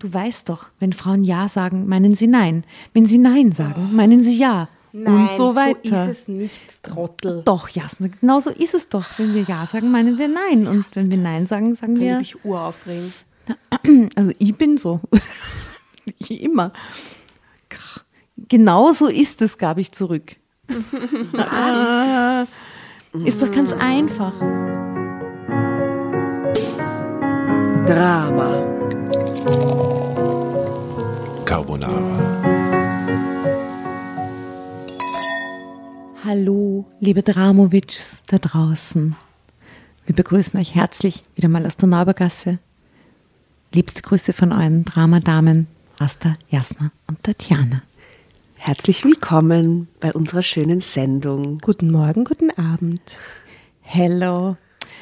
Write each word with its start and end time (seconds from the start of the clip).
du 0.00 0.12
weißt 0.12 0.48
doch, 0.48 0.70
wenn 0.80 0.92
Frauen 0.92 1.22
Ja 1.22 1.48
sagen, 1.48 1.86
meinen 1.86 2.16
sie 2.16 2.26
Nein. 2.26 2.64
Wenn 2.92 3.06
sie 3.06 3.18
Nein 3.18 3.52
sagen, 3.52 3.94
meinen 3.94 4.24
sie 4.24 4.36
Ja. 4.36 4.68
Nein, 4.92 5.28
und 5.28 5.36
so 5.36 5.54
weiter. 5.54 6.06
so 6.06 6.10
ist 6.10 6.22
es 6.22 6.28
nicht, 6.28 6.60
Trottel. 6.82 7.42
Doch, 7.44 7.68
Jasna, 7.68 8.08
genau 8.20 8.40
so 8.40 8.50
ist 8.50 8.74
es 8.74 8.88
doch. 8.88 9.04
Wenn 9.20 9.34
wir 9.34 9.42
Ja 9.42 9.64
sagen, 9.64 9.92
meinen 9.92 10.18
wir 10.18 10.26
Nein. 10.26 10.66
Und 10.66 10.84
wenn 10.96 11.08
wir 11.08 11.16
Nein 11.16 11.46
sagen, 11.46 11.76
sagen 11.76 11.94
Kann 11.94 12.02
ich 12.02 12.08
wir. 12.08 12.18
mich 12.18 12.44
uraufregen. 12.44 13.12
Also 14.16 14.32
ich 14.38 14.54
bin 14.56 14.76
so. 14.78 15.00
ich 16.18 16.42
immer. 16.42 16.72
Genau 18.48 18.92
so 18.92 19.06
ist 19.06 19.42
es, 19.42 19.58
gab 19.58 19.78
ich 19.78 19.92
zurück. 19.92 20.36
Was? 21.32 22.48
Ist 23.24 23.42
doch 23.42 23.52
ganz 23.52 23.72
einfach. 23.72 24.34
Drama. 27.86 28.79
Carbonara. 31.46 31.94
Hallo, 36.22 36.84
liebe 37.00 37.22
Dramovics 37.22 38.22
da 38.26 38.38
draußen. 38.38 39.16
Wir 40.04 40.14
begrüßen 40.14 40.60
euch 40.60 40.74
herzlich 40.74 41.24
wieder 41.36 41.48
mal 41.48 41.64
aus 41.64 41.78
der 41.78 41.88
Naubergasse. 41.88 42.58
Liebste 43.72 44.02
Grüße 44.02 44.34
von 44.34 44.52
euren 44.52 44.84
Dramadamen 44.84 45.68
Asta, 45.98 46.34
Jasna 46.50 46.92
und 47.06 47.22
Tatjana. 47.22 47.82
Herzlich 48.56 49.04
willkommen 49.04 49.88
bei 50.00 50.12
unserer 50.12 50.42
schönen 50.42 50.82
Sendung. 50.82 51.58
Guten 51.60 51.90
Morgen, 51.90 52.24
guten 52.24 52.50
Abend. 52.58 53.00
Hello. 53.80 54.58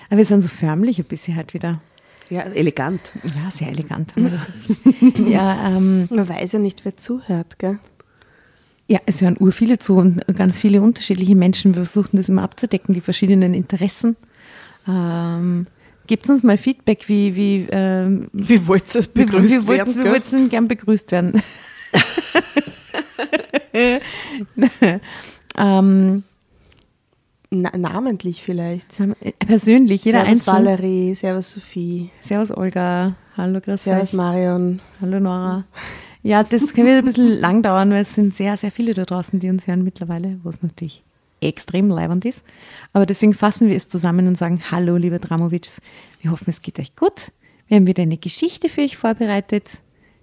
Aber 0.09 0.17
wir 0.17 0.25
sind 0.25 0.43
so 0.43 0.49
förmlich 0.49 1.01
ein 1.01 1.07
bisschen 1.07 1.37
heute 1.37 1.55
wieder. 1.55 1.81
Ja, 2.31 2.43
elegant. 2.43 3.13
Ja, 3.25 3.51
sehr 3.51 3.69
elegant. 3.69 4.13
ja, 5.29 5.69
ähm, 5.77 6.09
Man 6.11 6.29
weiß 6.29 6.53
ja 6.53 6.59
nicht, 6.59 6.85
wer 6.85 6.97
zuhört, 6.97 7.59
gell? 7.59 7.79
ja, 8.91 9.01
es 9.07 9.21
hören 9.21 9.37
ur 9.39 9.53
viele 9.53 9.79
zu 9.79 9.97
und 9.97 10.23
ganz 10.35 10.57
viele 10.59 10.81
unterschiedliche 10.81 11.35
Menschen. 11.37 11.75
Wir 11.75 11.85
versuchen 11.85 12.17
das 12.17 12.29
immer 12.31 12.43
abzudecken, 12.43 12.95
die 12.95 13.01
verschiedenen 13.03 13.53
Interessen. 13.55 14.17
Ähm, 14.87 15.67
Gebt 16.07 16.27
uns 16.31 16.43
mal 16.43 16.57
Feedback, 16.57 17.07
wie, 17.09 17.37
wie, 17.37 17.67
ähm, 17.71 18.29
Wie 18.33 18.67
wollt 18.67 18.95
ihr 18.95 19.01
es 19.01 19.15
wie, 19.15 19.25
begrüßt 19.27 19.65
wie, 19.65 19.69
werden? 19.69 19.87
wollt's- 19.95 19.99
wie 19.99 20.05
wollt's 20.11 20.31
denn 20.31 20.49
gern 20.49 20.67
begrüßt 20.69 21.13
werden? 21.13 21.43
ähm, 25.59 26.23
Na, 27.51 27.71
namentlich 27.77 28.43
vielleicht. 28.43 28.97
persönlich, 29.39 30.05
jeder 30.05 30.25
Servus 30.25 30.49
einzeln. 30.49 30.67
Valerie, 30.67 31.15
Servus 31.15 31.53
Sophie, 31.53 32.11
Servus 32.21 32.55
Olga, 32.55 33.17
hallo 33.37 33.61
Chris. 33.61 33.85
Servus 33.85 34.13
Marion. 34.13 34.81
Hallo 35.01 35.19
Nora. 35.19 35.65
Ja, 36.23 36.43
das 36.43 36.75
kann 36.75 36.85
wieder 36.85 36.99
ein 36.99 37.05
bisschen 37.07 37.29
lang 37.41 37.63
dauern, 37.63 37.91
weil 37.91 38.03
es 38.03 38.15
sind 38.15 38.35
sehr, 38.35 38.57
sehr 38.59 38.71
viele 38.71 38.93
da 38.93 39.05
draußen, 39.05 39.41
die 39.41 39.49
uns 39.49 39.67
hören 39.67 39.83
mittlerweile, 39.83 40.39
wo 40.43 40.51
es 40.51 40.63
natürlich 40.63 41.03
extrem 41.41 41.89
leibend 41.89 42.27
ist. 42.27 42.43
Aber 42.93 43.07
deswegen 43.07 43.33
fassen 43.33 43.69
wir 43.69 43.77
es 43.77 43.89
zusammen 43.89 44.27
und 44.27 44.37
sagen, 44.37 44.61
hallo 44.71 44.97
liebe 44.97 45.19
Dramovics, 45.19 45.81
wir 46.21 46.31
hoffen, 46.31 46.51
es 46.51 46.61
geht 46.61 46.79
euch 46.79 46.97
gut. 46.97 47.33
Wir 47.69 47.77
haben 47.77 47.87
wieder 47.87 48.03
eine 48.03 48.19
Geschichte 48.19 48.69
für 48.69 48.83
euch 48.83 48.97
vorbereitet. 48.97 49.81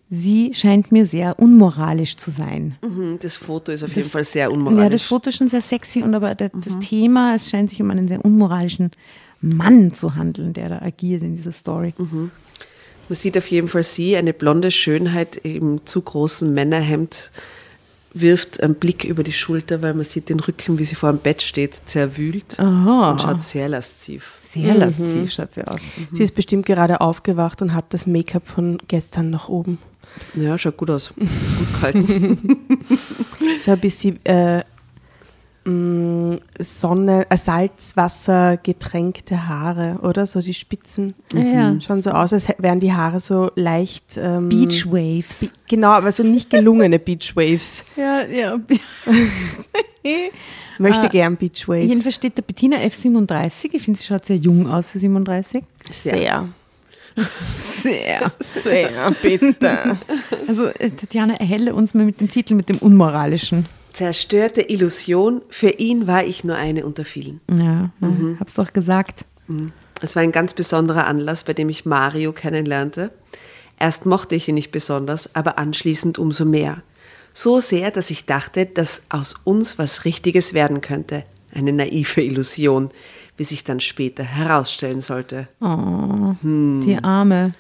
Sie 0.09 0.53
scheint 0.53 0.91
mir 0.91 1.05
sehr 1.05 1.39
unmoralisch 1.39 2.15
zu 2.15 2.29
sein. 2.31 2.75
Mhm, 2.81 3.17
Das 3.21 3.35
Foto 3.37 3.71
ist 3.71 3.83
auf 3.83 3.89
jeden 3.89 4.03
Das- 4.03 4.11
Fall 4.11 4.23
sehr 4.23 4.43
Ja, 4.43 4.49
das 4.49 4.57
unmoralisch. 4.57 5.03
Foto 5.07 5.29
ist 5.29 5.37
schon 5.37 5.49
sehr 5.49 5.61
sexy 5.61 6.03
und 6.03 6.13
aber 6.13 6.35
das 6.35 6.51
Thema, 6.81 7.35
es 7.35 7.49
scheint 7.49 7.69
sich 7.71 7.81
um 7.81 7.89
einen 7.89 8.07
sehr 8.07 8.23
unmoralischen 8.23 8.91
Mann 9.41 9.93
zu 9.93 10.15
handeln, 10.15 10.53
der 10.53 10.69
da 10.69 10.81
agiert 10.81 11.23
in 11.23 11.35
dieser 11.37 11.51
Story. 11.51 11.93
Man 11.97 12.31
sieht 13.11 13.37
auf 13.37 13.47
jeden 13.47 13.67
Fall 13.67 13.83
sie, 13.83 14.15
eine 14.15 14.33
blonde 14.33 14.71
Schönheit 14.71 15.37
im 15.37 15.85
zu 15.85 16.01
großen 16.01 16.53
Männerhemd, 16.53 17.31
wirft 18.13 18.61
einen 18.63 18.75
Blick 18.75 19.03
über 19.03 19.23
die 19.23 19.33
Schulter, 19.33 19.81
weil 19.81 19.93
man 19.93 20.03
sieht 20.03 20.29
den 20.29 20.39
Rücken, 20.39 20.79
wie 20.79 20.85
sie 20.85 20.95
vor 20.95 21.11
dem 21.11 21.19
Bett 21.19 21.41
steht, 21.41 21.81
zerwühlt 21.85 22.59
Aha. 22.59 23.11
und 23.11 23.21
schaut 23.21 23.41
sehr 23.43 23.67
lasziv. 23.69 24.33
Sehr 24.51 24.73
lasziv 24.73 25.31
schaut 25.33 25.51
sie 25.51 25.67
aus. 25.67 25.81
Sie 26.13 26.23
ist 26.23 26.33
bestimmt 26.33 26.65
gerade 26.65 27.01
aufgewacht 27.01 27.61
und 27.61 27.73
hat 27.73 27.85
das 27.93 28.07
Make-up 28.07 28.47
von 28.47 28.77
gestern 28.87 29.29
noch 29.29 29.49
oben. 29.49 29.79
Ja, 30.35 30.57
schaut 30.57 30.77
gut 30.77 30.89
aus. 30.89 31.13
Gut 31.15 31.27
gehalten. 31.73 32.59
So 33.59 33.71
ein 33.71 33.79
bisschen 33.79 34.19
äh, 34.25 34.63
mh, 35.65 36.37
Sonne, 36.59 37.25
äh, 37.29 37.37
Salzwasser 37.37 38.57
getränkte 38.57 39.47
Haare, 39.47 39.99
oder? 40.01 40.25
So 40.25 40.41
die 40.41 40.53
Spitzen. 40.53 41.13
Ja, 41.33 41.41
ja. 41.41 41.81
Schauen 41.81 42.01
so 42.01 42.09
aus, 42.11 42.33
als 42.33 42.47
wären 42.57 42.79
die 42.79 42.91
Haare 42.93 43.19
so 43.19 43.51
leicht. 43.55 44.17
Ähm, 44.17 44.49
Beach 44.49 44.85
Waves. 44.87 45.49
Genau, 45.67 45.89
aber 45.89 46.11
so 46.11 46.23
nicht 46.23 46.49
gelungene 46.49 46.99
Beach 46.99 47.35
Waves. 47.35 47.85
Ja, 47.95 48.23
ja. 48.25 48.57
Möchte 50.77 51.05
Ah, 51.05 51.09
gern 51.09 51.37
Beach 51.37 51.67
Waves. 51.67 51.87
Jedenfalls 51.87 52.15
steht 52.15 52.37
der 52.37 52.41
Bettina 52.43 52.77
F37. 52.77 53.69
Ich 53.73 53.83
finde, 53.83 53.99
sie 53.99 54.05
schaut 54.05 54.25
sehr 54.25 54.35
jung 54.37 54.69
aus 54.69 54.89
für 54.89 54.99
37. 54.99 55.63
sehr. 55.89 56.13
Sehr. 56.17 56.49
Sehr, 58.39 59.15
bitte. 59.21 59.97
Also, 60.47 60.67
äh, 60.67 60.89
Tatjana, 60.89 61.35
erhelle 61.35 61.73
uns 61.73 61.93
mal 61.93 62.05
mit 62.05 62.19
dem 62.19 62.29
Titel, 62.29 62.55
mit 62.55 62.69
dem 62.69 62.77
Unmoralischen. 62.77 63.67
Zerstörte 63.93 64.61
Illusion, 64.61 65.41
für 65.49 65.69
ihn 65.69 66.07
war 66.07 66.25
ich 66.25 66.43
nur 66.43 66.57
eine 66.57 66.85
unter 66.85 67.05
vielen. 67.05 67.39
Ja, 67.49 67.91
mhm. 68.01 68.37
hab's 68.39 68.55
doch 68.55 68.73
gesagt. 68.73 69.23
Es 70.01 70.15
war 70.15 70.23
ein 70.23 70.33
ganz 70.33 70.53
besonderer 70.53 71.07
Anlass, 71.07 71.45
bei 71.45 71.53
dem 71.53 71.69
ich 71.69 71.85
Mario 71.85 72.33
kennenlernte. 72.33 73.11
Erst 73.79 74.05
mochte 74.05 74.35
ich 74.35 74.47
ihn 74.47 74.55
nicht 74.55 74.71
besonders, 74.71 75.33
aber 75.33 75.57
anschließend 75.57 76.19
umso 76.19 76.43
mehr. 76.45 76.83
So 77.33 77.59
sehr, 77.59 77.91
dass 77.91 78.11
ich 78.11 78.25
dachte, 78.25 78.65
dass 78.65 79.03
aus 79.09 79.35
uns 79.43 79.77
was 79.77 80.05
Richtiges 80.05 80.53
werden 80.53 80.81
könnte. 80.81 81.23
Eine 81.53 81.73
naive 81.73 82.21
Illusion, 82.21 82.89
wie 83.37 83.43
sich 83.43 83.63
dann 83.63 83.79
später 83.79 84.23
herausstellen 84.23 85.01
sollte. 85.01 85.47
Die 85.61 86.97
Arme. 87.01 87.53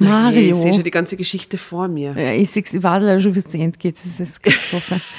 je, 0.00 0.06
Mario. 0.08 0.40
Ich 0.50 0.54
sehe 0.56 0.72
schon 0.72 0.82
die 0.82 0.90
ganze 0.90 1.16
Geschichte 1.16 1.58
vor 1.58 1.86
mir. 1.88 2.14
Ja, 2.16 2.32
ich, 2.32 2.50
seh's- 2.50 2.72
ich 2.74 2.82
warte 2.82 3.06
leider 3.06 3.20
schon, 3.20 3.32
bis 3.34 3.44
es 3.46 3.52
zu 3.52 3.58
Ende 3.58 3.78
geht. 3.78 3.96
Das 3.96 4.20
ist 4.20 4.42
Katastrophe. 4.42 5.00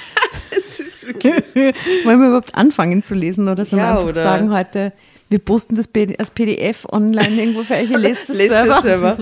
Es 0.56 0.80
ist 0.80 1.06
wirklich 1.06 1.32
Wollen 2.04 2.20
wir 2.20 2.26
überhaupt 2.28 2.54
anfangen 2.56 3.02
zu 3.04 3.14
lesen 3.14 3.48
oder 3.48 3.64
sollen 3.64 3.80
Ja, 3.82 3.88
wir 3.94 3.98
einfach 3.98 4.08
oder- 4.08 4.22
sagen 4.22 4.52
heute, 4.52 4.92
wir 5.30 5.38
posten 5.38 5.76
das 5.76 5.88
als 6.18 6.30
PDF 6.30 6.86
online 6.90 7.30
irgendwo 7.40 7.62
für 7.62 7.74
euch, 7.74 7.90
ihr 7.90 7.98
lest 7.98 8.28
es 8.30 8.36
Lest 8.36 8.50
selber. 8.50 8.76
es 8.76 8.82
selber. 8.82 9.18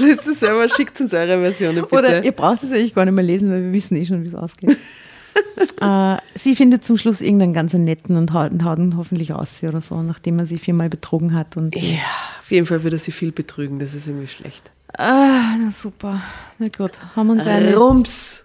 Lest 0.00 0.28
es 0.28 0.40
selber, 0.40 0.68
schickt 0.68 1.00
uns 1.00 1.14
eure 1.14 1.40
Versionen 1.40 1.82
bitte. 1.82 1.94
Oder 1.96 2.24
ihr 2.24 2.32
braucht 2.32 2.62
es 2.62 2.72
eigentlich 2.72 2.94
gar 2.94 3.04
nicht 3.06 3.14
mehr 3.14 3.24
lesen, 3.24 3.50
weil 3.50 3.62
wir 3.62 3.72
wissen 3.72 3.96
eh 3.96 4.04
schon, 4.04 4.22
wie 4.24 4.28
es 4.28 4.34
ausgeht. 4.34 4.76
äh, 5.80 6.16
sie 6.38 6.54
findet 6.56 6.84
zum 6.84 6.96
Schluss 6.98 7.20
irgendeinen 7.20 7.52
ganz 7.52 7.72
netten 7.74 8.16
und 8.16 8.32
haut, 8.32 8.52
haut 8.62 8.78
ihn 8.78 8.96
hoffentlich 8.96 9.32
aus 9.32 9.50
oder 9.62 9.80
so, 9.80 10.02
nachdem 10.02 10.38
er 10.38 10.46
sie 10.46 10.58
viermal 10.58 10.88
betrogen 10.88 11.34
hat. 11.34 11.56
Und 11.56 11.74
ja, 11.76 11.98
auf 12.40 12.50
jeden 12.50 12.66
Fall 12.66 12.82
würde 12.82 12.98
sie 12.98 13.12
viel 13.12 13.32
betrügen, 13.32 13.78
das 13.78 13.94
ist 13.94 14.06
irgendwie 14.08 14.28
schlecht. 14.28 14.70
ah, 14.98 15.56
na 15.58 15.70
super. 15.70 16.20
Na 16.58 16.68
gut, 16.76 16.92
haben 17.16 17.30
uns 17.30 17.46
eine. 17.46 17.76
Rums. 17.76 18.44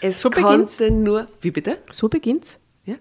Es 0.00 0.20
So 0.20 0.30
beginnt's. 0.30 0.78
konnte 0.78 0.92
nur. 0.92 1.28
Wie 1.40 1.50
bitte? 1.52 1.78
So 1.90 2.08
beginnt's. 2.08 2.58
Ja? 2.84 2.96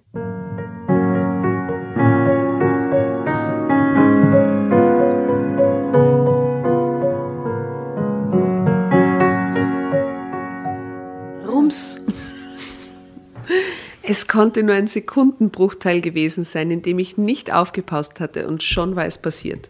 Es 14.14 14.28
konnte 14.28 14.62
nur 14.62 14.76
ein 14.76 14.88
Sekundenbruchteil 14.88 16.02
gewesen 16.02 16.44
sein, 16.44 16.70
in 16.70 16.82
dem 16.82 17.00
ich 17.00 17.18
nicht 17.18 17.54
aufgepasst 17.54 18.20
hatte 18.20 18.46
und 18.46 18.62
schon 18.62 18.98
war 18.98 19.06
es 19.06 19.18
passiert. 19.18 19.70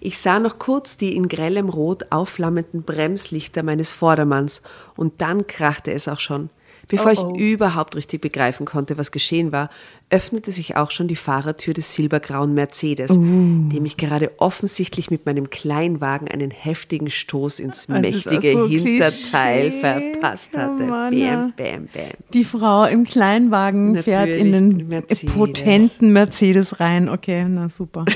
Ich 0.00 0.18
sah 0.18 0.38
noch 0.38 0.60
kurz 0.60 0.96
die 0.96 1.16
in 1.16 1.26
grellem 1.26 1.68
Rot 1.68 2.06
aufflammenden 2.10 2.84
Bremslichter 2.84 3.64
meines 3.64 3.90
Vordermanns 3.90 4.62
und 4.94 5.20
dann 5.20 5.48
krachte 5.48 5.92
es 5.92 6.06
auch 6.06 6.20
schon. 6.20 6.50
Bevor 6.88 7.12
Oh, 7.16 7.20
oh. 7.32 7.34
ich 7.36 7.40
überhaupt 7.40 7.96
richtig 7.96 8.20
begreifen 8.22 8.64
konnte, 8.66 8.96
was 8.98 9.12
geschehen 9.12 9.52
war, 9.52 9.68
öffnete 10.10 10.50
sich 10.52 10.76
auch 10.76 10.90
schon 10.90 11.06
die 11.06 11.16
Fahrertür 11.16 11.74
des 11.74 11.92
silbergrauen 11.92 12.54
Mercedes, 12.54 13.10
dem 13.12 13.84
ich 13.84 13.98
gerade 13.98 14.30
offensichtlich 14.38 15.10
mit 15.10 15.26
meinem 15.26 15.50
Kleinwagen 15.50 16.28
einen 16.28 16.50
heftigen 16.50 17.10
Stoß 17.10 17.60
ins 17.60 17.86
Das 17.88 18.00
mächtige 18.00 18.52
so 18.52 18.66
Hinterteil 18.68 19.68
Klischee. 19.70 19.80
verpasst 19.80 20.56
hatte. 20.56 20.84
Mann, 20.84 21.10
bam, 21.20 21.52
bam, 21.56 21.86
bam. 21.92 22.10
Die 22.32 22.44
Frau 22.44 22.86
im 22.86 23.04
Kleinwagen 23.04 24.02
fährt 24.02 24.30
in 24.30 24.50
Natürlich, 24.52 24.76
den 24.78 24.88
Mercedes. 24.88 25.34
potenten 25.34 26.12
Mercedes 26.14 26.80
rein. 26.80 27.10
Okay, 27.10 27.44
na 27.46 27.68
super. 27.68 28.06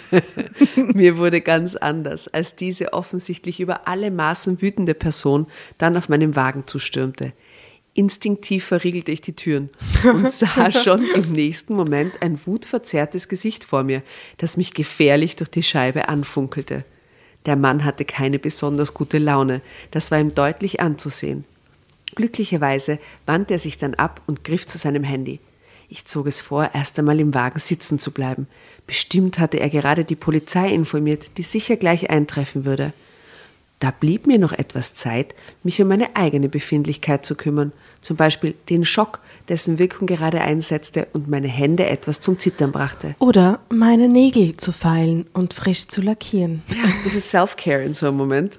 Mir 0.76 1.16
wurde 1.18 1.40
ganz 1.40 1.74
anders, 1.74 2.28
als 2.28 2.54
diese 2.56 2.92
offensichtlich 2.92 3.60
über 3.60 3.88
alle 3.88 4.10
Maßen 4.10 4.62
wütende 4.62 4.94
Person 4.94 5.46
dann 5.78 5.96
auf 5.96 6.08
meinem 6.08 6.36
Wagen 6.36 6.64
zustürmte. 6.66 7.32
Instinktiv 7.94 8.64
verriegelte 8.64 9.10
ich 9.10 9.20
die 9.20 9.34
Türen 9.34 9.70
und 10.04 10.30
sah 10.30 10.70
schon 10.70 11.04
im 11.04 11.32
nächsten 11.32 11.74
Moment 11.74 12.22
ein 12.22 12.38
wutverzerrtes 12.44 13.28
Gesicht 13.28 13.64
vor 13.64 13.82
mir, 13.82 14.02
das 14.38 14.56
mich 14.56 14.74
gefährlich 14.74 15.36
durch 15.36 15.50
die 15.50 15.62
Scheibe 15.62 16.08
anfunkelte. 16.08 16.84
Der 17.46 17.56
Mann 17.56 17.84
hatte 17.84 18.04
keine 18.04 18.38
besonders 18.38 18.94
gute 18.94 19.18
Laune, 19.18 19.60
das 19.90 20.10
war 20.10 20.20
ihm 20.20 20.32
deutlich 20.32 20.80
anzusehen. 20.80 21.44
Glücklicherweise 22.14 22.98
wandte 23.26 23.54
er 23.54 23.58
sich 23.58 23.78
dann 23.78 23.94
ab 23.94 24.20
und 24.26 24.44
griff 24.44 24.66
zu 24.66 24.78
seinem 24.78 25.04
Handy. 25.04 25.40
Ich 25.88 26.04
zog 26.04 26.26
es 26.26 26.40
vor, 26.40 26.70
erst 26.72 26.98
einmal 26.98 27.18
im 27.18 27.34
Wagen 27.34 27.58
sitzen 27.58 27.98
zu 27.98 28.12
bleiben. 28.12 28.46
Bestimmt 28.86 29.40
hatte 29.40 29.58
er 29.58 29.70
gerade 29.70 30.04
die 30.04 30.16
Polizei 30.16 30.72
informiert, 30.72 31.36
die 31.38 31.42
sicher 31.42 31.76
gleich 31.76 32.10
eintreffen 32.10 32.64
würde. 32.64 32.92
Da 33.80 33.90
blieb 33.90 34.26
mir 34.26 34.38
noch 34.38 34.52
etwas 34.52 34.92
Zeit, 34.92 35.34
mich 35.62 35.80
um 35.80 35.88
meine 35.88 36.14
eigene 36.14 36.50
Befindlichkeit 36.50 37.24
zu 37.24 37.34
kümmern, 37.34 37.72
zum 38.02 38.14
Beispiel 38.18 38.54
den 38.68 38.84
Schock, 38.84 39.20
dessen 39.48 39.78
Wirkung 39.78 40.06
gerade 40.06 40.42
einsetzte 40.42 41.08
und 41.14 41.28
meine 41.28 41.48
Hände 41.48 41.86
etwas 41.86 42.20
zum 42.20 42.38
Zittern 42.38 42.72
brachte. 42.72 43.16
Oder 43.18 43.60
meine 43.70 44.06
Nägel 44.06 44.54
zu 44.58 44.72
feilen 44.72 45.24
und 45.32 45.54
frisch 45.54 45.88
zu 45.88 46.02
lackieren. 46.02 46.62
Ja, 46.68 46.84
ein 46.84 47.02
bisschen 47.04 47.22
Self-Care 47.22 47.82
in 47.82 47.94
so 47.94 48.08
einem 48.08 48.18
Moment. 48.18 48.58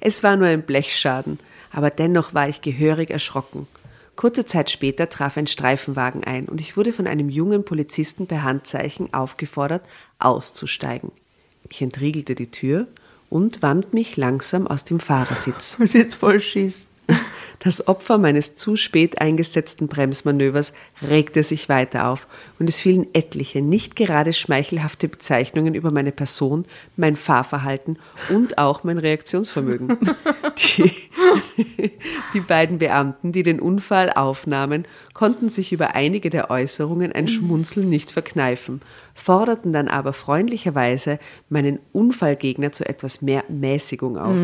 Es 0.00 0.24
war 0.24 0.36
nur 0.36 0.48
ein 0.48 0.62
Blechschaden, 0.62 1.38
aber 1.70 1.90
dennoch 1.90 2.34
war 2.34 2.48
ich 2.48 2.62
gehörig 2.62 3.10
erschrocken. 3.10 3.68
Kurze 4.16 4.44
Zeit 4.44 4.70
später 4.70 5.08
traf 5.08 5.36
ein 5.36 5.46
Streifenwagen 5.46 6.24
ein 6.24 6.46
und 6.46 6.60
ich 6.60 6.76
wurde 6.76 6.92
von 6.92 7.06
einem 7.06 7.28
jungen 7.28 7.64
Polizisten 7.64 8.26
per 8.26 8.42
Handzeichen 8.42 9.14
aufgefordert, 9.14 9.84
auszusteigen. 10.18 11.12
Ich 11.68 11.80
entriegelte 11.80 12.34
die 12.34 12.50
Tür 12.50 12.88
und 13.30 13.62
wand 13.62 13.92
mich 13.94 14.16
langsam 14.16 14.66
aus 14.66 14.84
dem 14.84 15.00
Fahrersitz. 15.00 15.76
Das 15.78 15.88
ist 15.88 15.94
jetzt 15.94 16.14
voll 16.14 16.40
schiss. 16.40 16.88
Das 17.64 17.88
Opfer 17.88 18.18
meines 18.18 18.56
zu 18.56 18.76
spät 18.76 19.22
eingesetzten 19.22 19.88
Bremsmanövers 19.88 20.74
regte 21.08 21.42
sich 21.42 21.70
weiter 21.70 22.08
auf 22.08 22.26
und 22.58 22.68
es 22.68 22.78
fielen 22.78 23.06
etliche 23.14 23.62
nicht 23.62 23.96
gerade 23.96 24.34
schmeichelhafte 24.34 25.08
Bezeichnungen 25.08 25.74
über 25.74 25.90
meine 25.90 26.12
Person, 26.12 26.66
mein 26.96 27.16
Fahrverhalten 27.16 27.98
und 28.28 28.58
auch 28.58 28.84
mein 28.84 28.98
Reaktionsvermögen. 28.98 29.96
Die, 30.58 30.92
die 32.34 32.40
beiden 32.40 32.78
Beamten, 32.78 33.32
die 33.32 33.42
den 33.42 33.60
Unfall 33.60 34.10
aufnahmen, 34.10 34.84
konnten 35.14 35.48
sich 35.48 35.72
über 35.72 35.94
einige 35.94 36.28
der 36.28 36.50
Äußerungen 36.50 37.12
ein 37.12 37.28
Schmunzeln 37.28 37.88
nicht 37.88 38.12
verkneifen, 38.12 38.82
forderten 39.14 39.72
dann 39.72 39.88
aber 39.88 40.12
freundlicherweise 40.12 41.18
meinen 41.48 41.78
Unfallgegner 41.92 42.72
zu 42.72 42.86
etwas 42.86 43.22
mehr 43.22 43.42
Mäßigung 43.48 44.18
auf. 44.18 44.36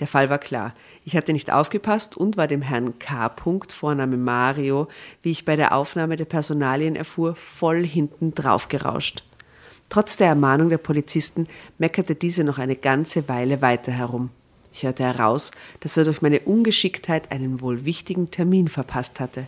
Der 0.00 0.06
Fall 0.06 0.30
war 0.30 0.38
klar. 0.38 0.74
Ich 1.04 1.16
hatte 1.16 1.32
nicht 1.32 1.50
aufgepasst 1.50 2.16
und 2.16 2.36
war 2.36 2.46
dem 2.46 2.62
Herrn 2.62 2.98
K. 2.98 3.28
Punkt, 3.30 3.72
Vorname 3.72 4.16
Mario, 4.16 4.88
wie 5.22 5.30
ich 5.30 5.44
bei 5.44 5.56
der 5.56 5.74
Aufnahme 5.74 6.16
der 6.16 6.26
Personalien 6.26 6.94
erfuhr, 6.94 7.34
voll 7.36 7.84
hinten 7.84 8.34
drauf 8.34 8.68
gerauscht. 8.68 9.24
Trotz 9.88 10.16
der 10.16 10.28
Ermahnung 10.28 10.68
der 10.68 10.78
Polizisten 10.78 11.48
meckerte 11.78 12.14
diese 12.14 12.44
noch 12.44 12.58
eine 12.58 12.76
ganze 12.76 13.28
Weile 13.28 13.60
weiter 13.60 13.92
herum. 13.92 14.30
Ich 14.72 14.84
hörte 14.84 15.02
heraus, 15.02 15.50
dass 15.80 15.96
er 15.96 16.04
durch 16.04 16.22
meine 16.22 16.40
Ungeschicktheit 16.40 17.32
einen 17.32 17.60
wohl 17.60 17.84
wichtigen 17.84 18.30
Termin 18.30 18.68
verpasst 18.68 19.18
hatte. 19.18 19.46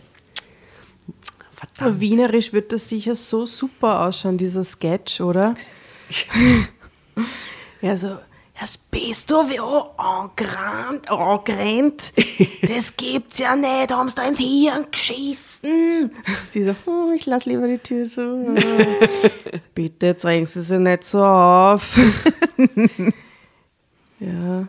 Aber 1.77 2.01
Wienerisch 2.01 2.51
wird 2.51 2.73
das 2.73 2.89
sicher 2.89 3.15
so 3.15 3.45
super 3.45 4.01
ausschauen, 4.01 4.37
dieser 4.37 4.65
Sketch, 4.65 5.21
oder? 5.21 5.55
ja, 7.81 7.95
so, 7.95 8.17
das 8.59 8.77
bist 8.77 9.31
du 9.31 9.49
wie 9.49 9.59
angerannt, 9.59 11.09
angerannt. 11.09 12.13
Das 12.65 12.95
gibt's 12.95 13.39
ja 13.39 13.57
nicht, 13.57 13.91
haben 13.91 14.07
sie 14.07 14.15
da 14.15 14.25
ins 14.25 14.39
Hirn 14.39 14.87
geschissen. 14.89 16.11
Sie 16.49 16.63
so, 16.63 16.73
oh, 16.85 17.11
ich 17.13 17.25
lass 17.25 17.45
lieber 17.45 17.67
die 17.67 17.77
Tür 17.77 18.05
zu. 18.05 18.55
Bitte, 19.75 20.05
jetzt 20.05 20.25
regen 20.25 20.45
Sie 20.45 20.61
sich 20.61 20.79
nicht 20.79 21.03
so 21.03 21.23
auf. 21.23 21.97
ja, 24.19 24.67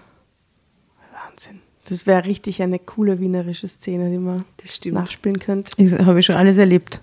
Wahnsinn. 1.13 1.61
Das 1.85 2.07
wäre 2.07 2.25
richtig 2.25 2.63
eine 2.63 2.81
coole 2.81 3.21
wienerische 3.21 3.69
Szene, 3.69 4.11
die 4.11 4.19
man 4.19 4.45
nachspielen 4.87 5.39
könnte. 5.39 5.73
Das 5.77 6.05
habe 6.05 6.19
ich 6.19 6.27
schon 6.27 6.37
alles 6.37 6.57
erlebt. 6.57 7.01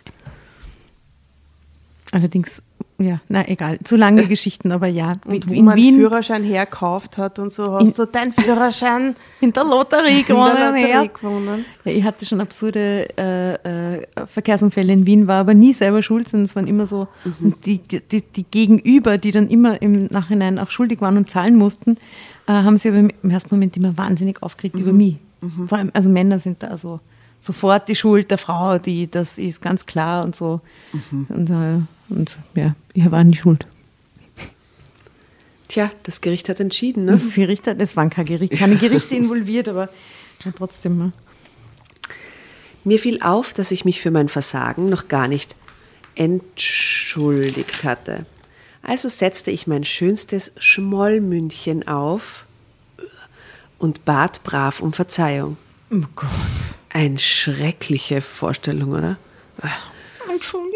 Allerdings, 2.11 2.61
ja, 3.03 3.19
na 3.27 3.47
egal, 3.47 3.79
zu 3.79 3.95
lange 3.95 4.27
Geschichten, 4.27 4.71
aber 4.71 4.87
ja. 4.87 5.17
Und 5.25 5.47
wo 5.47 5.53
in 5.53 5.65
man 5.65 5.75
Wien, 5.75 5.95
Führerschein 5.95 6.43
herkauft 6.43 7.17
hat 7.17 7.39
und 7.39 7.51
so, 7.51 7.73
hast 7.73 7.97
du 7.97 8.05
deinen 8.05 8.31
Führerschein 8.31 9.15
in 9.41 9.53
der 9.53 9.63
Lotterie 9.63 10.09
in 10.09 10.15
der 10.15 10.23
gewonnen. 10.23 10.57
Lotterie 10.57 10.89
ja. 10.89 11.05
gewonnen. 11.05 11.65
Ja, 11.83 11.91
ich 11.91 12.03
hatte 12.03 12.25
schon 12.25 12.41
absurde 12.41 13.07
äh, 13.17 13.95
äh, 13.95 14.07
Verkehrsunfälle 14.27 14.93
in 14.93 15.05
Wien, 15.05 15.27
war 15.27 15.41
aber 15.41 15.53
nie 15.53 15.73
selber 15.73 16.01
schuld, 16.01 16.29
sondern 16.29 16.45
es 16.45 16.55
waren 16.55 16.67
immer 16.67 16.87
so 16.87 17.07
und 17.41 17.65
die, 17.65 17.79
die, 17.79 18.21
die 18.21 18.43
Gegenüber, 18.43 19.17
die 19.17 19.31
dann 19.31 19.47
immer 19.47 19.81
im 19.81 20.05
Nachhinein 20.05 20.59
auch 20.59 20.69
schuldig 20.69 21.01
waren 21.01 21.17
und 21.17 21.29
zahlen 21.29 21.55
mussten, 21.55 21.97
äh, 22.47 22.51
haben 22.51 22.77
sie 22.77 22.89
aber 22.89 22.99
im, 22.99 23.29
ersten 23.29 23.53
Moment 23.53 23.75
immer 23.77 23.97
wahnsinnig 23.97 24.41
aufgeregt 24.43 24.77
über 24.77 24.93
mich. 24.93 25.17
Vor 25.67 25.77
allem, 25.77 25.89
also 25.93 26.07
Männer 26.07 26.37
sind 26.37 26.61
da 26.61 26.77
so 26.77 26.99
sofort 27.39 27.87
die 27.87 27.95
Schuld 27.95 28.29
der 28.29 28.37
Frau, 28.37 28.77
die 28.77 29.09
das 29.09 29.37
ist 29.37 29.61
ganz 29.61 29.85
klar 29.85 30.23
und 30.23 30.35
so. 30.35 30.61
Und, 31.11 31.49
äh, 31.49 31.79
und 32.11 32.37
ja, 32.55 32.75
ich 32.93 33.09
war 33.09 33.23
nie 33.23 33.35
schuld. 33.35 33.65
Tja, 35.67 35.89
das 36.03 36.19
Gericht 36.21 36.49
hat 36.49 36.59
entschieden, 36.59 37.05
ne? 37.05 37.11
Das 37.13 37.33
Gericht, 37.35 37.65
hat- 37.67 37.79
es 37.79 37.95
waren 37.95 38.09
keine 38.09 38.25
Gerichte, 38.25 38.55
keine 38.57 38.75
Gerichte 38.75 39.15
involviert, 39.15 39.69
aber 39.69 39.89
ja, 40.43 40.51
trotzdem. 40.51 40.97
Ne? 40.97 41.13
Mir 42.83 42.99
fiel 42.99 43.21
auf, 43.21 43.53
dass 43.53 43.71
ich 43.71 43.85
mich 43.85 44.01
für 44.01 44.11
mein 44.11 44.27
Versagen 44.27 44.89
noch 44.89 45.07
gar 45.07 45.27
nicht 45.27 45.55
entschuldigt 46.15 47.83
hatte. 47.83 48.25
Also 48.83 49.07
setzte 49.09 49.51
ich 49.51 49.67
mein 49.67 49.85
schönstes 49.85 50.51
Schmollmündchen 50.57 51.87
auf 51.87 52.45
und 53.77 54.03
bat 54.05 54.43
brav 54.43 54.81
um 54.81 54.91
Verzeihung. 54.91 55.57
Oh 55.91 56.01
Gott. 56.15 56.29
Eine 56.89 57.19
schreckliche 57.19 58.21
Vorstellung, 58.21 58.91
oder? 58.91 59.17
Entschuldigung. 60.29 60.70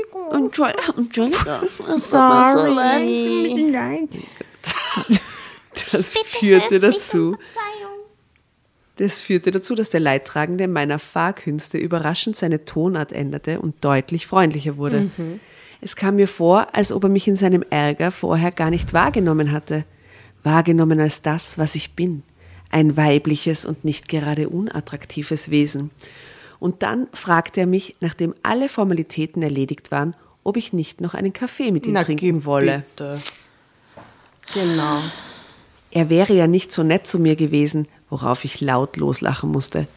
Entschuldigung. 0.97 1.45
Sorry. 1.99 2.75
Das 5.91 6.13
führte 6.17 6.79
dazu. 6.79 7.37
Das 8.97 9.21
führte 9.21 9.51
dazu, 9.51 9.75
dass 9.75 9.89
der 9.89 9.99
Leidtragende 9.99 10.67
meiner 10.67 10.99
Fahrkünste 10.99 11.77
überraschend 11.77 12.37
seine 12.37 12.63
Tonart 12.63 13.11
änderte 13.11 13.59
und 13.59 13.83
deutlich 13.83 14.25
freundlicher 14.25 14.77
wurde. 14.77 15.09
Es 15.81 15.95
kam 15.95 16.15
mir 16.15 16.27
vor, 16.27 16.73
als 16.73 16.91
ob 16.93 17.03
er 17.03 17.09
mich 17.09 17.27
in 17.27 17.35
seinem 17.35 17.63
Ärger 17.69 18.11
vorher 18.11 18.51
gar 18.51 18.69
nicht 18.69 18.93
wahrgenommen 18.93 19.51
hatte. 19.51 19.83
Wahrgenommen 20.43 20.99
als 20.99 21.21
das, 21.21 21.57
was 21.57 21.75
ich 21.75 21.93
bin. 21.93 22.23
Ein 22.69 22.95
weibliches 22.95 23.65
und 23.65 23.83
nicht 23.83 24.07
gerade 24.07 24.49
unattraktives 24.49 25.49
Wesen. 25.51 25.91
Und 26.59 26.81
dann 26.81 27.07
fragte 27.13 27.61
er 27.61 27.67
mich, 27.67 27.97
nachdem 27.99 28.33
alle 28.43 28.69
Formalitäten 28.69 29.43
erledigt 29.43 29.91
waren, 29.91 30.15
ob 30.45 30.55
ich 30.55 30.71
nicht 30.71 31.01
noch 31.01 31.13
einen 31.13 31.33
Kaffee 31.33 31.71
mit 31.71 31.85
ihm 31.85 31.93
Na, 31.93 32.03
trinken 32.03 32.45
wolle. 32.45 32.83
bitte. 32.95 33.19
Genau. 34.53 35.01
Er 35.91 36.09
wäre 36.09 36.33
ja 36.33 36.47
nicht 36.47 36.71
so 36.71 36.83
nett 36.83 37.07
zu 37.07 37.19
mir 37.19 37.35
gewesen, 37.35 37.87
worauf 38.09 38.45
ich 38.45 38.61
laut 38.61 38.95
loslachen 38.95 39.51
musste. 39.51 39.87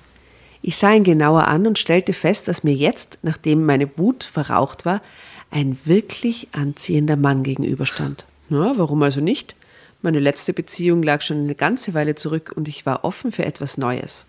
Ich 0.63 0.77
sah 0.77 0.93
ihn 0.93 1.05
genauer 1.05 1.47
an 1.47 1.67
und 1.67 1.79
stellte 1.79 2.13
fest, 2.15 2.49
dass 2.49 2.65
mir 2.65 2.75
jetzt, 2.75 3.19
nachdem 3.23 3.65
meine 3.65 3.97
Wut 3.99 4.25
verraucht 4.25 4.87
war, 4.87 5.03
ein 5.51 5.79
wirklich 5.85 6.49
anziehender 6.53 7.17
Mann 7.17 7.43
gegenüberstand. 7.43 8.27
Na, 8.49 8.73
warum 8.77 9.03
also 9.03 9.21
nicht? 9.21 9.55
Meine 10.01 10.19
letzte 10.21 10.53
Beziehung 10.53 11.03
lag 11.03 11.21
schon 11.23 11.39
eine 11.39 11.55
ganze 11.55 11.93
Weile 11.93 12.15
zurück 12.15 12.53
und 12.57 12.69
ich 12.69 12.87
war 12.87 13.05
offen 13.05 13.33
für 13.33 13.45
etwas 13.45 13.77
Neues. 13.77 14.27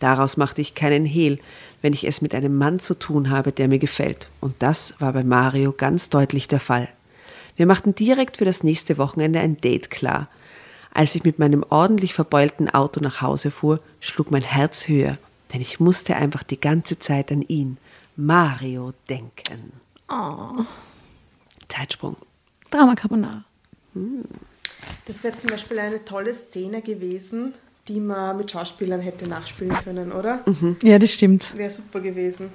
Daraus 0.00 0.36
machte 0.36 0.62
ich 0.62 0.74
keinen 0.74 1.04
Hehl, 1.04 1.38
wenn 1.82 1.92
ich 1.92 2.06
es 2.06 2.20
mit 2.20 2.34
einem 2.34 2.56
Mann 2.56 2.80
zu 2.80 2.98
tun 2.98 3.30
habe, 3.30 3.52
der 3.52 3.68
mir 3.68 3.78
gefällt. 3.78 4.28
Und 4.40 4.54
das 4.58 4.94
war 4.98 5.12
bei 5.12 5.24
Mario 5.24 5.72
ganz 5.72 6.08
deutlich 6.10 6.48
der 6.48 6.60
Fall. 6.60 6.88
Wir 7.56 7.66
machten 7.66 7.94
direkt 7.94 8.38
für 8.38 8.44
das 8.44 8.62
nächste 8.62 8.98
Wochenende 8.98 9.40
ein 9.40 9.60
Date 9.60 9.90
klar. 9.90 10.28
Als 10.92 11.14
ich 11.14 11.24
mit 11.24 11.38
meinem 11.38 11.64
ordentlich 11.68 12.14
verbeulten 12.14 12.68
Auto 12.68 13.00
nach 13.00 13.20
Hause 13.20 13.50
fuhr, 13.50 13.80
schlug 14.00 14.30
mein 14.30 14.42
Herz 14.42 14.88
höher, 14.88 15.18
denn 15.52 15.60
ich 15.60 15.78
musste 15.78 16.16
einfach 16.16 16.42
die 16.42 16.60
ganze 16.60 16.98
Zeit 16.98 17.30
an 17.30 17.42
ihn, 17.42 17.76
Mario, 18.16 18.92
denken. 19.08 19.72
Zeitsprung. 21.68 22.16
Drama 22.70 22.94
Carbonara. 22.94 23.44
Das 25.06 25.22
wäre 25.22 25.36
zum 25.36 25.50
Beispiel 25.50 25.78
eine 25.78 26.04
tolle 26.04 26.32
Szene 26.34 26.82
gewesen, 26.82 27.54
die 27.90 28.00
man 28.00 28.36
mit 28.36 28.52
Schauspielern 28.52 29.00
hätte 29.00 29.28
nachspielen 29.28 29.74
können, 29.82 30.12
oder? 30.12 30.44
Ja, 30.82 30.98
das 30.98 31.10
stimmt. 31.10 31.56
Wäre 31.56 31.70
super 31.70 32.00
gewesen. 32.00 32.50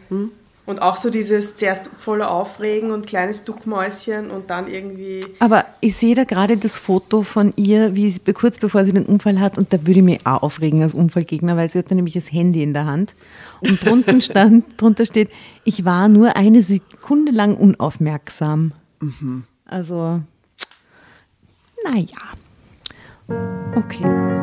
Und 0.66 0.82
auch 0.82 0.96
so 0.96 1.10
dieses 1.10 1.58
zuerst 1.58 1.88
voller 1.88 2.32
Aufregen 2.32 2.92
und 2.92 3.06
kleines 3.06 3.44
Duckmäuschen 3.44 4.32
und 4.32 4.50
dann 4.50 4.68
irgendwie. 4.68 5.24
Aber 5.40 5.66
ich 5.82 5.98
sehe 5.98 6.16
da 6.16 6.24
gerade 6.24 6.58
das 6.58 6.78
Foto 6.78 7.22
von 7.22 7.54
ihr, 7.58 7.96
wie 7.96 8.10
sie, 8.10 8.22
kurz 8.34 8.58
bevor 8.58 8.86
sie 8.86 8.94
den 8.94 9.06
Unfall 9.06 9.40
hat, 9.40 9.58
und 9.58 9.74
da 9.74 9.86
würde 9.86 10.00
ich 10.00 10.06
mich 10.06 10.26
auch 10.26 10.42
aufregen 10.42 10.82
als 10.82 10.94
Unfallgegner, 10.94 11.58
weil 11.58 11.70
sie 11.70 11.80
hat 11.80 11.92
dann 11.92 11.98
nämlich 11.98 12.16
das 12.16 12.32
Handy 12.32 12.64
in 12.64 12.74
der 12.74 12.86
Hand. 12.86 13.14
Und 13.60 13.86
drunten 13.86 14.22
stand, 14.22 14.82
drunter 14.82 15.06
steht, 15.06 15.30
ich 15.66 15.84
war 15.86 16.08
nur 16.08 16.36
eine 16.36 16.62
Sekunde 16.62 17.32
lang 17.34 17.58
unaufmerksam. 17.58 18.72
Also, 19.66 20.22
naja. 21.84 22.06
Okay. 23.76 24.35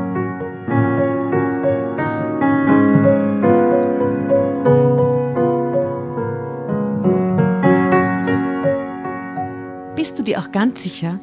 Bist 10.12 10.20
du 10.20 10.24
dir 10.30 10.40
auch 10.40 10.52
ganz 10.52 10.82
sicher? 10.82 11.18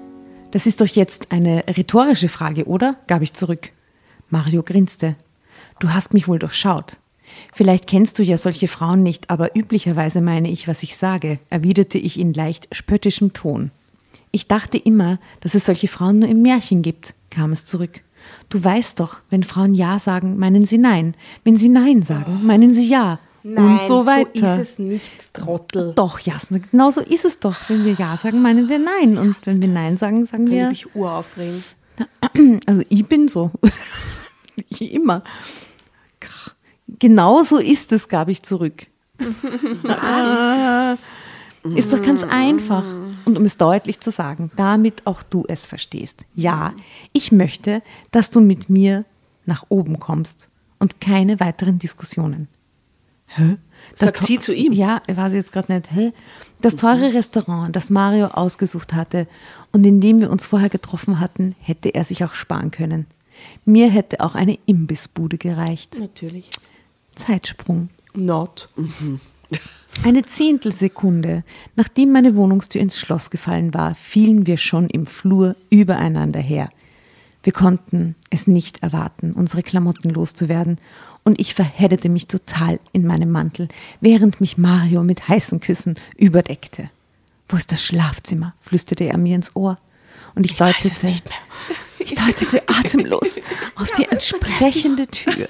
Das 0.49 0.65
ist 0.65 0.81
doch 0.81 0.87
jetzt 0.87 1.31
eine 1.31 1.63
rhetorische 1.67 2.27
Frage, 2.27 2.65
oder? 2.65 2.95
gab 3.05 3.21
ich 3.21 3.33
zurück. 3.33 3.69
Mario 4.31 4.63
grinste. 4.63 5.15
Du 5.79 5.93
hast 5.93 6.11
mich 6.11 6.27
wohl 6.27 6.39
durchschaut. 6.39 6.97
Vielleicht 7.53 7.85
kennst 7.85 8.17
du 8.17 8.23
ja 8.23 8.39
solche 8.39 8.67
Frauen 8.67 9.03
nicht, 9.03 9.29
aber 9.29 9.55
üblicherweise 9.55 10.21
meine 10.21 10.49
ich, 10.49 10.67
was 10.67 10.81
ich 10.81 10.97
sage, 10.97 11.37
erwiderte 11.51 11.99
ich 11.99 12.19
in 12.19 12.33
leicht 12.33 12.67
spöttischem 12.71 13.31
Ton. 13.33 13.69
Ich 14.31 14.47
dachte 14.47 14.79
immer, 14.79 15.19
dass 15.41 15.53
es 15.53 15.67
solche 15.67 15.87
Frauen 15.87 16.17
nur 16.17 16.29
im 16.29 16.41
Märchen 16.41 16.81
gibt, 16.81 17.13
kam 17.29 17.51
es 17.51 17.65
zurück. 17.65 18.01
Du 18.49 18.63
weißt 18.63 18.99
doch, 18.99 19.21
wenn 19.29 19.43
Frauen 19.43 19.75
Ja 19.75 19.99
sagen, 19.99 20.39
meinen 20.39 20.65
sie 20.65 20.79
Nein. 20.79 21.13
Wenn 21.43 21.57
sie 21.57 21.69
Nein 21.69 22.01
sagen, 22.01 22.43
meinen 22.43 22.73
sie 22.73 22.89
Ja. 22.89 23.19
Nein, 23.43 23.79
und 23.79 23.87
so 23.87 24.05
weiter. 24.05 24.55
so 24.55 24.61
ist 24.61 24.71
es 24.71 24.79
nicht, 24.79 25.11
Trottel. 25.33 25.93
Doch, 25.95 26.19
Jasna, 26.19 26.59
genau 26.71 26.91
so 26.91 27.01
ist 27.01 27.25
es 27.25 27.39
doch. 27.39 27.55
Wenn 27.69 27.85
wir 27.85 27.93
Ja 27.93 28.17
sagen, 28.17 28.41
meinen 28.41 28.67
wir 28.69 28.79
Nein. 28.79 29.17
Und 29.17 29.35
wenn 29.45 29.61
wir 29.61 29.67
Nein 29.67 29.97
sagen, 29.97 30.25
sagen 30.25 30.45
Kann 30.45 30.53
ich 30.53 30.59
wir. 30.59 30.69
mich 30.69 30.95
uraufregen. 30.95 31.63
Also 32.65 32.83
ich 32.89 33.05
bin 33.05 33.27
so. 33.27 33.51
Ich 34.69 34.93
Immer. 34.93 35.23
Genau 36.99 37.43
so 37.43 37.57
ist 37.59 37.91
es, 37.93 38.09
gab 38.09 38.27
ich 38.27 38.43
zurück. 38.43 38.87
Was? 39.83 40.97
Ist 41.75 41.93
doch 41.93 42.01
ganz 42.01 42.23
einfach. 42.23 42.83
Und 43.25 43.37
um 43.37 43.45
es 43.45 43.57
deutlich 43.57 43.99
zu 43.99 44.11
sagen, 44.11 44.51
damit 44.55 45.05
auch 45.05 45.23
du 45.23 45.45
es 45.47 45.65
verstehst. 45.65 46.25
Ja, 46.35 46.73
ich 47.13 47.31
möchte, 47.31 47.81
dass 48.11 48.29
du 48.29 48.41
mit 48.41 48.69
mir 48.69 49.05
nach 49.45 49.65
oben 49.69 49.99
kommst 49.99 50.49
und 50.79 50.99
keine 50.99 51.39
weiteren 51.39 51.79
Diskussionen. 51.79 52.47
Hä? 53.29 53.57
Sagt 53.95 54.17
to- 54.17 54.25
sie 54.25 54.39
zu 54.39 54.53
ihm? 54.53 54.73
Ja, 54.73 55.01
ich 55.07 55.15
weiß 55.17 55.33
jetzt 55.33 55.51
gerade 55.51 55.73
nicht. 55.73 55.91
Hä? 55.91 56.11
Das 56.61 56.75
teure 56.75 57.13
Restaurant, 57.13 57.75
das 57.75 57.89
Mario 57.89 58.27
ausgesucht 58.27 58.93
hatte 58.93 59.27
und 59.71 59.85
in 59.85 60.01
dem 60.01 60.19
wir 60.19 60.29
uns 60.29 60.45
vorher 60.45 60.69
getroffen 60.69 61.19
hatten, 61.19 61.55
hätte 61.61 61.89
er 61.89 62.03
sich 62.03 62.23
auch 62.25 62.33
sparen 62.33 62.71
können. 62.71 63.05
Mir 63.65 63.89
hätte 63.89 64.19
auch 64.19 64.35
eine 64.35 64.57
Imbissbude 64.65 65.37
gereicht. 65.37 65.97
Natürlich. 65.99 66.49
Zeitsprung. 67.15 67.89
Not. 68.13 68.69
Eine 70.03 70.23
Zehntelsekunde, 70.23 71.43
nachdem 71.75 72.11
meine 72.11 72.35
Wohnungstür 72.35 72.81
ins 72.81 72.99
Schloss 72.99 73.29
gefallen 73.29 73.73
war, 73.73 73.95
fielen 73.95 74.45
wir 74.45 74.57
schon 74.57 74.89
im 74.89 75.05
Flur 75.05 75.55
übereinander 75.69 76.39
her. 76.41 76.69
Wir 77.43 77.53
konnten 77.53 78.15
es 78.29 78.47
nicht 78.47 78.83
erwarten, 78.83 79.31
unsere 79.31 79.63
Klamotten 79.63 80.09
loszuwerden, 80.09 80.77
und 81.23 81.39
ich 81.39 81.53
verheddete 81.53 82.09
mich 82.09 82.27
total 82.27 82.79
in 82.91 83.05
meinem 83.05 83.31
Mantel, 83.31 83.67
während 84.01 84.41
mich 84.41 84.57
Mario 84.57 85.03
mit 85.03 85.27
heißen 85.27 85.59
Küssen 85.59 85.95
überdeckte. 86.17 86.89
Wo 87.47 87.57
ist 87.57 87.71
das 87.71 87.83
Schlafzimmer? 87.83 88.53
flüsterte 88.61 89.05
er 89.05 89.17
mir 89.17 89.35
ins 89.35 89.55
Ohr. 89.55 89.77
Und 90.35 90.45
ich, 90.45 90.55
deutete, 90.55 91.07
ich 91.99 92.15
deutete 92.15 92.67
atemlos 92.67 93.39
auf 93.75 93.91
die 93.91 94.05
entsprechende 94.09 95.07
Tür. 95.07 95.47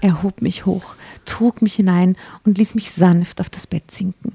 Er 0.00 0.22
hob 0.22 0.42
mich 0.42 0.66
hoch, 0.66 0.94
trug 1.24 1.62
mich 1.62 1.74
hinein 1.74 2.16
und 2.44 2.58
ließ 2.58 2.74
mich 2.74 2.92
sanft 2.92 3.40
auf 3.40 3.50
das 3.50 3.66
Bett 3.66 3.90
sinken. 3.90 4.32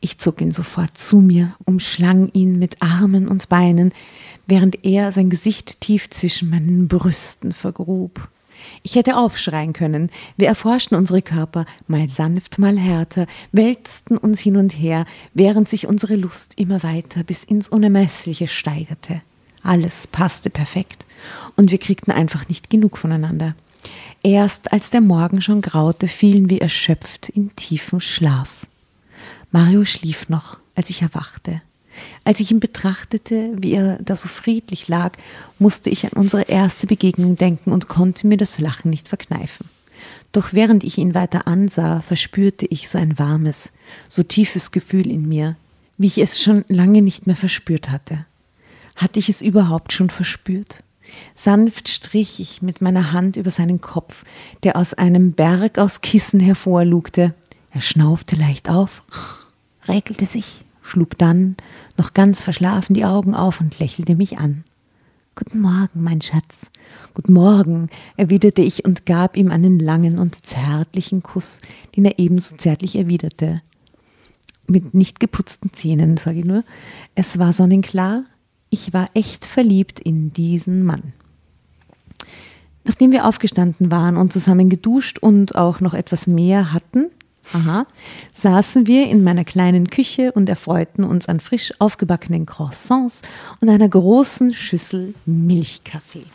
Ich 0.00 0.18
zog 0.18 0.40
ihn 0.40 0.52
sofort 0.52 0.96
zu 0.96 1.18
mir, 1.18 1.54
umschlang 1.64 2.30
ihn 2.32 2.58
mit 2.58 2.82
Armen 2.82 3.28
und 3.28 3.48
Beinen, 3.48 3.92
während 4.46 4.84
er 4.84 5.12
sein 5.12 5.30
Gesicht 5.30 5.80
tief 5.80 6.10
zwischen 6.10 6.50
meinen 6.50 6.88
Brüsten 6.88 7.52
vergrub. 7.52 8.28
Ich 8.82 8.94
hätte 8.94 9.16
aufschreien 9.16 9.72
können. 9.72 10.10
Wir 10.36 10.48
erforschten 10.48 10.96
unsere 10.96 11.22
Körper, 11.22 11.66
mal 11.86 12.08
sanft, 12.08 12.58
mal 12.58 12.78
härter, 12.78 13.26
wälzten 13.52 14.16
uns 14.16 14.40
hin 14.40 14.56
und 14.56 14.72
her, 14.72 15.06
während 15.34 15.68
sich 15.68 15.86
unsere 15.86 16.16
Lust 16.16 16.58
immer 16.58 16.82
weiter 16.82 17.24
bis 17.24 17.44
ins 17.44 17.68
Unermessliche 17.68 18.48
steigerte. 18.48 19.22
Alles 19.62 20.06
passte 20.06 20.50
perfekt 20.50 21.04
und 21.56 21.70
wir 21.70 21.78
kriegten 21.78 22.12
einfach 22.12 22.48
nicht 22.48 22.70
genug 22.70 22.98
voneinander. 22.98 23.54
Erst 24.22 24.72
als 24.72 24.90
der 24.90 25.00
Morgen 25.00 25.40
schon 25.40 25.60
graute, 25.60 26.08
fielen 26.08 26.48
wir 26.48 26.62
erschöpft 26.62 27.28
in 27.28 27.54
tiefen 27.56 28.00
Schlaf. 28.00 28.66
Mario 29.50 29.84
schlief 29.84 30.28
noch, 30.28 30.58
als 30.74 30.90
ich 30.90 31.02
erwachte. 31.02 31.60
Als 32.24 32.40
ich 32.40 32.50
ihn 32.50 32.60
betrachtete, 32.60 33.52
wie 33.56 33.72
er 33.72 33.98
da 34.02 34.16
so 34.16 34.28
friedlich 34.28 34.88
lag, 34.88 35.16
musste 35.58 35.90
ich 35.90 36.04
an 36.06 36.12
unsere 36.12 36.42
erste 36.42 36.86
Begegnung 36.86 37.36
denken 37.36 37.72
und 37.72 37.88
konnte 37.88 38.26
mir 38.26 38.36
das 38.36 38.58
Lachen 38.58 38.90
nicht 38.90 39.08
verkneifen. 39.08 39.68
Doch 40.32 40.52
während 40.52 40.82
ich 40.82 40.98
ihn 40.98 41.14
weiter 41.14 41.46
ansah, 41.46 42.00
verspürte 42.00 42.66
ich 42.66 42.88
so 42.88 42.98
ein 42.98 43.18
warmes, 43.18 43.72
so 44.08 44.22
tiefes 44.22 44.70
Gefühl 44.70 45.10
in 45.10 45.28
mir, 45.28 45.56
wie 45.98 46.06
ich 46.06 46.18
es 46.18 46.42
schon 46.42 46.64
lange 46.68 47.02
nicht 47.02 47.26
mehr 47.26 47.36
verspürt 47.36 47.90
hatte. 47.90 48.24
Hatte 48.96 49.18
ich 49.18 49.28
es 49.28 49.42
überhaupt 49.42 49.92
schon 49.92 50.10
verspürt? 50.10 50.78
Sanft 51.34 51.88
strich 51.88 52.40
ich 52.40 52.62
mit 52.62 52.80
meiner 52.80 53.12
Hand 53.12 53.36
über 53.36 53.50
seinen 53.50 53.80
Kopf, 53.80 54.24
der 54.62 54.76
aus 54.76 54.94
einem 54.94 55.32
Berg 55.32 55.78
aus 55.78 56.00
Kissen 56.00 56.40
hervorlugte. 56.40 57.34
Er 57.70 57.80
schnaufte 57.80 58.36
leicht 58.36 58.70
auf, 58.70 59.02
regelte 59.88 60.24
sich, 60.24 60.64
schlug 60.82 61.16
dann, 61.18 61.56
noch 61.96 62.14
ganz 62.14 62.42
verschlafen, 62.42 62.94
die 62.94 63.04
Augen 63.04 63.34
auf 63.34 63.60
und 63.60 63.78
lächelte 63.78 64.14
mich 64.14 64.38
an. 64.38 64.64
Guten 65.34 65.60
Morgen, 65.60 66.02
mein 66.02 66.20
Schatz. 66.20 66.58
Guten 67.14 67.32
Morgen, 67.32 67.88
erwiderte 68.16 68.60
ich 68.62 68.84
und 68.84 69.06
gab 69.06 69.36
ihm 69.36 69.50
einen 69.50 69.78
langen 69.78 70.18
und 70.18 70.44
zärtlichen 70.44 71.22
Kuss, 71.22 71.60
den 71.96 72.04
er 72.04 72.18
ebenso 72.18 72.56
zärtlich 72.56 72.96
erwiderte. 72.96 73.62
Mit 74.66 74.92
nicht 74.94 75.20
geputzten 75.20 75.72
Zähnen, 75.72 76.16
sage 76.16 76.40
ich 76.40 76.44
nur. 76.44 76.64
Es 77.14 77.38
war 77.38 77.52
sonnenklar, 77.52 78.24
ich 78.68 78.92
war 78.92 79.08
echt 79.14 79.46
verliebt 79.46 80.00
in 80.00 80.32
diesen 80.32 80.84
Mann. 80.84 81.12
Nachdem 82.84 83.12
wir 83.12 83.26
aufgestanden 83.26 83.90
waren 83.90 84.16
und 84.16 84.32
zusammen 84.32 84.68
geduscht 84.68 85.18
und 85.18 85.54
auch 85.54 85.80
noch 85.80 85.94
etwas 85.94 86.26
mehr 86.26 86.72
hatten, 86.72 87.10
aha, 87.52 87.86
saßen 88.34 88.86
wir 88.86 89.08
in 89.08 89.24
meiner 89.24 89.44
kleinen 89.44 89.90
Küche 89.90 90.32
und 90.32 90.48
erfreuten 90.48 91.04
uns 91.04 91.28
an 91.28 91.40
frisch 91.40 91.72
aufgebackenen 91.78 92.46
Croissants 92.46 93.22
und 93.60 93.68
einer 93.68 93.88
großen 93.88 94.54
Schüssel 94.54 95.14
Milchkaffee. 95.26 96.26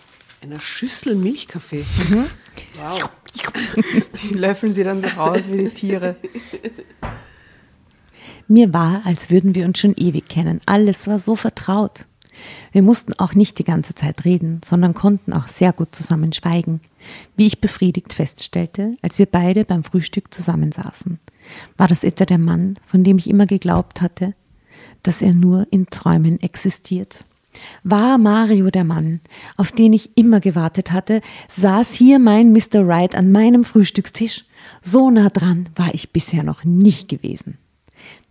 Einer 0.42 0.60
Schüssel 0.60 1.16
Milchkaffee. 1.16 1.86
Wow. 2.76 3.10
Die 4.22 4.34
löffeln 4.34 4.74
sie 4.74 4.84
dann 4.84 5.02
so 5.02 5.08
raus 5.10 5.50
wie 5.52 5.66
die 5.66 5.70
Tiere. 5.70 6.16
Mir 8.48 8.74
war, 8.74 9.02
als 9.06 9.30
würden 9.30 9.56
wir 9.56 9.66
uns 9.66 9.80
schon 9.80 9.94
ewig 9.96 10.30
kennen. 10.30 10.62
Alles 10.66 11.08
war 11.08 11.20
so 11.20 11.36
vertraut. 11.36 12.06
Wir 12.72 12.82
mussten 12.82 13.14
auch 13.14 13.34
nicht 13.34 13.60
die 13.60 13.64
ganze 13.64 13.96
Zeit 13.96 14.26
reden, 14.26 14.62
sondern 14.64 14.94
konnten 14.94 15.34
auch 15.34 15.48
sehr 15.48 15.74
gut 15.74 15.96
zusammen 15.96 16.34
schweigen, 16.34 16.82
wie 17.36 17.48
ich 17.48 17.62
befriedigt 17.62 18.14
feststellte, 18.14 18.94
als 19.02 19.20
wir 19.20 19.26
beide 19.26 19.66
beim 19.66 19.84
Frühstück 19.84 20.34
zusammensaßen. 20.34 21.20
War 21.78 21.88
das 21.88 22.04
etwa 22.04 22.26
der 22.26 22.38
Mann, 22.38 22.76
von 22.86 23.04
dem 23.04 23.18
ich 23.18 23.30
immer 23.30 23.46
geglaubt 23.46 24.02
hatte, 24.02 24.34
dass 25.04 25.22
er 25.22 25.34
nur 25.34 25.68
in 25.72 25.88
Träumen 25.88 26.42
existiert? 26.42 27.24
War 27.84 28.18
Mario 28.18 28.70
der 28.70 28.84
Mann, 28.84 29.22
auf 29.56 29.72
den 29.72 29.94
ich 29.94 30.18
immer 30.18 30.40
gewartet 30.40 30.92
hatte, 30.92 31.22
saß 31.50 31.94
hier 31.94 32.20
mein 32.20 32.52
Mr. 32.52 32.86
Right 32.88 33.16
an 33.16 33.32
meinem 33.32 33.64
Frühstückstisch? 33.64 34.46
So 34.82 35.10
nah 35.10 35.30
dran 35.30 35.70
war 35.76 35.94
ich 35.94 36.12
bisher 36.12 36.44
noch 36.44 36.64
nicht 36.64 37.10
gewesen. 37.10 37.58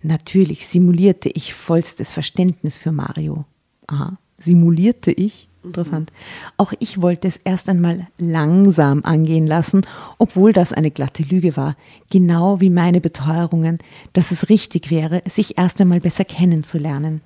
Natürlich 0.02 0.66
simulierte 0.66 1.28
ich 1.28 1.54
vollstes 1.54 2.12
Verständnis 2.12 2.78
für 2.78 2.92
Mario. 2.92 3.44
Aha, 3.86 4.18
simulierte 4.38 5.12
ich? 5.12 5.48
Interessant. 5.66 6.12
Auch 6.56 6.72
ich 6.78 7.02
wollte 7.02 7.26
es 7.26 7.38
erst 7.38 7.68
einmal 7.68 8.06
langsam 8.18 9.04
angehen 9.04 9.48
lassen, 9.48 9.82
obwohl 10.16 10.52
das 10.52 10.72
eine 10.72 10.92
glatte 10.92 11.24
Lüge 11.24 11.56
war. 11.56 11.76
Genau 12.08 12.60
wie 12.60 12.70
meine 12.70 13.00
Beteuerungen, 13.00 13.78
dass 14.12 14.30
es 14.30 14.48
richtig 14.48 14.90
wäre, 14.90 15.22
sich 15.28 15.58
erst 15.58 15.80
einmal 15.80 16.00
besser 16.00 16.24
kennenzulernen. 16.24 17.20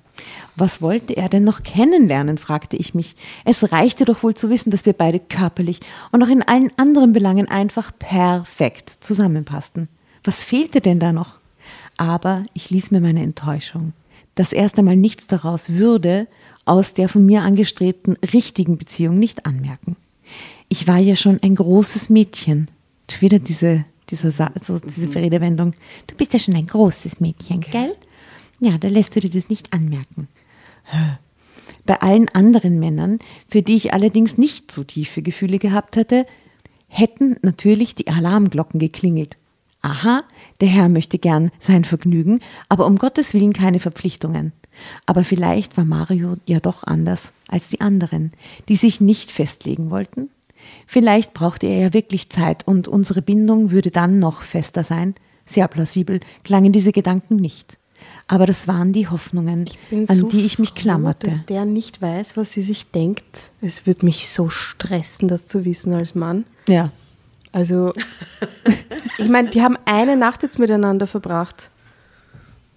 Was 0.55 0.81
wollte 0.81 1.15
er 1.15 1.29
denn 1.29 1.43
noch 1.43 1.63
kennenlernen, 1.63 2.37
fragte 2.39 2.77
ich 2.77 2.93
mich. 2.95 3.15
Es 3.45 3.71
reichte 3.71 4.05
doch 4.05 4.23
wohl 4.23 4.33
zu 4.33 4.49
wissen, 4.49 4.71
dass 4.71 4.85
wir 4.85 4.93
beide 4.93 5.19
körperlich 5.19 5.79
und 6.11 6.23
auch 6.23 6.29
in 6.29 6.41
allen 6.41 6.71
anderen 6.77 7.13
Belangen 7.13 7.47
einfach 7.47 7.91
perfekt 7.97 8.89
zusammenpassten. 8.89 9.87
Was 10.23 10.43
fehlte 10.43 10.81
denn 10.81 10.99
da 10.99 11.13
noch? 11.13 11.39
Aber 11.97 12.43
ich 12.53 12.71
ließ 12.71 12.91
mir 12.91 13.01
meine 13.01 13.21
Enttäuschung, 13.21 13.93
dass 14.35 14.53
erst 14.53 14.79
einmal 14.79 14.97
nichts 14.97 15.27
daraus 15.27 15.69
würde, 15.69 16.27
aus 16.65 16.93
der 16.93 17.09
von 17.09 17.25
mir 17.25 17.41
angestrebten 17.41 18.17
richtigen 18.33 18.77
Beziehung 18.77 19.19
nicht 19.19 19.45
anmerken. 19.45 19.95
Ich 20.69 20.87
war 20.87 20.97
ja 20.97 21.15
schon 21.15 21.39
ein 21.41 21.55
großes 21.55 22.09
Mädchen. 22.09 22.67
Schon 23.09 23.21
Wieder 23.21 23.39
diese, 23.39 23.85
dieser, 24.09 24.31
Sa- 24.31 24.51
so 24.63 24.79
diese 24.79 25.13
Redewendung. 25.13 25.73
Du 26.07 26.15
bist 26.15 26.33
ja 26.33 26.39
schon 26.39 26.55
ein 26.55 26.67
großes 26.67 27.19
Mädchen, 27.19 27.61
gell? 27.61 27.95
Ja, 28.59 28.77
da 28.77 28.87
lässt 28.87 29.15
du 29.15 29.19
dir 29.19 29.29
das 29.29 29.49
nicht 29.49 29.73
anmerken. 29.73 30.27
Bei 31.85 31.99
allen 32.01 32.29
anderen 32.29 32.79
Männern, 32.79 33.19
für 33.49 33.61
die 33.63 33.75
ich 33.75 33.91
allerdings 33.93 34.37
nicht 34.37 34.71
so 34.71 34.83
tiefe 34.83 35.21
Gefühle 35.21 35.57
gehabt 35.57 35.97
hatte, 35.97 36.25
hätten 36.87 37.37
natürlich 37.41 37.95
die 37.95 38.07
Alarmglocken 38.09 38.79
geklingelt. 38.79 39.37
Aha, 39.81 40.23
der 40.59 40.67
Herr 40.67 40.89
möchte 40.89 41.17
gern 41.17 41.51
sein 41.59 41.85
Vergnügen, 41.85 42.39
aber 42.69 42.85
um 42.85 42.97
Gottes 42.97 43.33
Willen 43.33 43.53
keine 43.53 43.79
Verpflichtungen. 43.79 44.53
Aber 45.05 45.23
vielleicht 45.23 45.75
war 45.75 45.85
Mario 45.85 46.37
ja 46.45 46.59
doch 46.59 46.83
anders 46.83 47.33
als 47.47 47.67
die 47.67 47.81
anderen, 47.81 48.31
die 48.69 48.75
sich 48.75 49.01
nicht 49.01 49.31
festlegen 49.31 49.89
wollten. 49.89 50.29
Vielleicht 50.85 51.33
brauchte 51.33 51.67
er 51.67 51.79
ja 51.79 51.93
wirklich 51.93 52.29
Zeit 52.29 52.67
und 52.67 52.87
unsere 52.87 53.21
Bindung 53.21 53.71
würde 53.71 53.91
dann 53.91 54.19
noch 54.19 54.43
fester 54.43 54.83
sein. 54.83 55.15
Sehr 55.45 55.67
plausibel 55.67 56.19
klangen 56.43 56.71
diese 56.71 56.91
Gedanken 56.91 57.35
nicht. 57.35 57.77
Aber 58.27 58.45
das 58.45 58.67
waren 58.67 58.93
die 58.93 59.07
Hoffnungen, 59.07 59.69
an 59.91 60.05
so 60.05 60.27
die 60.27 60.45
ich 60.45 60.59
mich 60.59 60.69
froh, 60.69 60.79
klammerte. 60.79 61.27
Dass 61.27 61.45
der 61.45 61.65
nicht 61.65 62.01
weiß, 62.01 62.37
was 62.37 62.51
sie 62.53 62.61
sich 62.61 62.89
denkt. 62.91 63.51
Es 63.61 63.85
würde 63.85 64.05
mich 64.05 64.29
so 64.29 64.49
stressen, 64.49 65.27
das 65.27 65.47
zu 65.47 65.65
wissen 65.65 65.93
als 65.93 66.15
Mann. 66.15 66.45
Ja, 66.67 66.91
Also, 67.51 67.93
ich 69.17 69.29
meine, 69.29 69.49
die 69.49 69.61
haben 69.61 69.77
eine 69.85 70.15
Nacht 70.15 70.43
jetzt 70.43 70.59
miteinander 70.59 71.07
verbracht. 71.07 71.69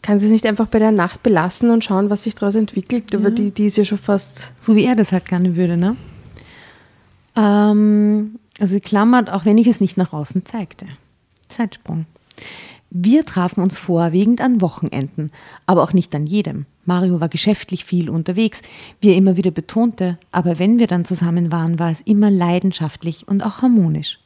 Kann 0.03 0.21
sie 0.21 0.27
es 0.27 0.33
nicht 0.33 0.47
einfach 0.47 0.67
bei 0.67 0.79
der 0.79 0.93
Nacht 0.93 1.23
belassen 1.23 1.71
und 1.71 1.85
schauen, 1.85 2.11
was 2.11 2.25
sich 2.25 2.35
daraus 2.35 2.55
entwickelt? 2.55 3.15
Aber 3.15 3.31
die, 3.31 3.51
die 3.53 3.67
ist 3.67 3.79
ja 3.79 3.85
schon 3.85 3.99
fast. 3.99 4.53
so 4.61 4.77
wie 4.77 4.85
er 4.85 4.97
das 4.97 5.13
halt 5.13 5.27
gerne 5.27 5.57
würde, 5.57 5.77
ne? 5.77 5.97
Ähm, 7.37 8.39
also 8.61 8.75
sie 8.75 8.81
klammert, 8.81 9.31
auch 9.31 9.45
wenn 9.45 9.59
ich 9.59 9.67
es 9.67 9.81
nicht 9.81 9.97
nach 9.97 10.13
außen 10.13 10.45
zeigte. 10.45 10.87
Zeitsprung. 11.49 12.07
Wir 12.91 13.25
trafen 13.25 13.61
uns 13.61 13.79
vorwiegend 13.79 14.41
an 14.41 14.61
Wochenenden, 14.61 15.33
aber 15.67 15.83
auch 15.83 15.93
nicht 15.93 16.15
an 16.15 16.27
jedem. 16.27 16.67
Mario 16.85 17.21
war 17.21 17.29
geschäftlich 17.29 17.85
viel 17.85 18.09
unterwegs, 18.09 18.63
wie 19.01 19.11
er 19.11 19.17
immer 19.17 19.37
wieder 19.37 19.51
betonte, 19.51 20.19
aber 20.31 20.59
wenn 20.59 20.79
wir 20.79 20.87
dann 20.87 21.05
zusammen 21.05 21.51
waren, 21.51 21.79
war 21.79 21.91
es 21.91 22.03
immer 22.03 22.31
leidenschaftlich 22.31 23.27
und 23.27 23.43
auch 23.43 23.63
harmonisch. 23.63 24.21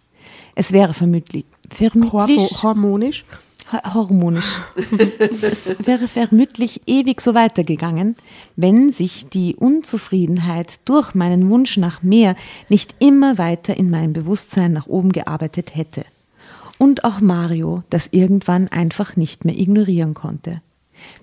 Es 0.59 0.73
wäre 0.73 0.93
vermutlich, 0.93 1.45
vermutlich 1.71 2.41
Hormo 2.41 2.63
harmonisch. 2.63 3.25
Ho- 3.71 3.95
hormonisch. 3.95 4.61
es 5.41 5.77
wäre 5.87 6.09
vermutlich 6.09 6.81
ewig 6.87 7.21
so 7.21 7.33
weitergegangen, 7.33 8.17
wenn 8.57 8.91
sich 8.91 9.29
die 9.29 9.55
Unzufriedenheit 9.55 10.81
durch 10.85 11.15
meinen 11.15 11.49
Wunsch 11.49 11.77
nach 11.77 12.03
mehr 12.03 12.35
nicht 12.69 12.97
immer 12.99 13.39
weiter 13.39 13.77
in 13.77 13.89
meinem 13.89 14.15
Bewusstsein 14.15 14.73
nach 14.73 14.89
oben 14.89 15.13
gearbeitet 15.13 15.77
hätte. 15.77 16.05
Und 16.77 17.05
auch 17.05 17.21
Mario 17.21 17.85
das 17.89 18.09
irgendwann 18.11 18.67
einfach 18.67 19.15
nicht 19.15 19.45
mehr 19.45 19.57
ignorieren 19.57 20.15
konnte. 20.15 20.61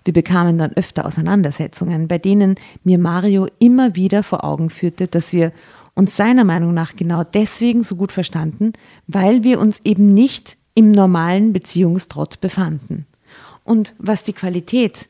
Wir 0.06 0.14
bekamen 0.14 0.58
dann 0.58 0.72
öfter 0.78 1.06
Auseinandersetzungen, 1.06 2.08
bei 2.08 2.20
denen 2.20 2.56
mir 2.86 3.00
Mario 3.00 3.48
immer 3.60 3.96
wieder 3.98 4.24
vor 4.24 4.46
Augen 4.46 4.70
führte, 4.70 5.08
dass 5.08 5.34
wir 5.34 5.52
uns 5.96 6.16
seiner 6.16 6.44
Meinung 6.44 6.74
nach 6.74 6.96
genau 6.96 7.24
deswegen 7.24 7.82
so 7.82 7.96
gut 7.96 8.12
verstanden, 8.12 8.74
weil 9.08 9.44
wir 9.44 9.60
uns 9.60 9.80
eben 9.84 10.08
nicht 10.10 10.58
im 10.76 10.92
normalen 10.92 11.54
Beziehungstrott 11.54 12.42
befanden. 12.42 13.06
Und 13.64 13.96
was 13.98 14.24
die 14.24 14.34
Qualität 14.34 15.10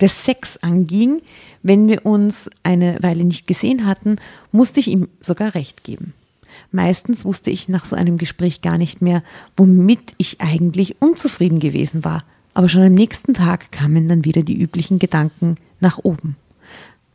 des 0.00 0.24
Sex 0.24 0.58
anging, 0.58 1.22
wenn 1.62 1.88
wir 1.88 2.04
uns 2.04 2.50
eine 2.62 2.98
Weile 3.00 3.24
nicht 3.24 3.46
gesehen 3.46 3.86
hatten, 3.86 4.16
musste 4.52 4.80
ich 4.80 4.88
ihm 4.88 5.08
sogar 5.22 5.54
recht 5.54 5.84
geben. 5.84 6.12
Meistens 6.72 7.24
wusste 7.24 7.50
ich 7.50 7.68
nach 7.68 7.86
so 7.86 7.96
einem 7.96 8.18
Gespräch 8.18 8.60
gar 8.60 8.78
nicht 8.78 9.00
mehr, 9.00 9.22
womit 9.56 10.14
ich 10.18 10.40
eigentlich 10.40 11.00
unzufrieden 11.00 11.60
gewesen 11.60 12.04
war. 12.04 12.24
Aber 12.54 12.68
schon 12.68 12.82
am 12.82 12.94
nächsten 12.94 13.34
Tag 13.34 13.70
kamen 13.72 14.08
dann 14.08 14.24
wieder 14.24 14.42
die 14.42 14.60
üblichen 14.60 14.98
Gedanken 14.98 15.56
nach 15.80 15.98
oben. 16.02 16.36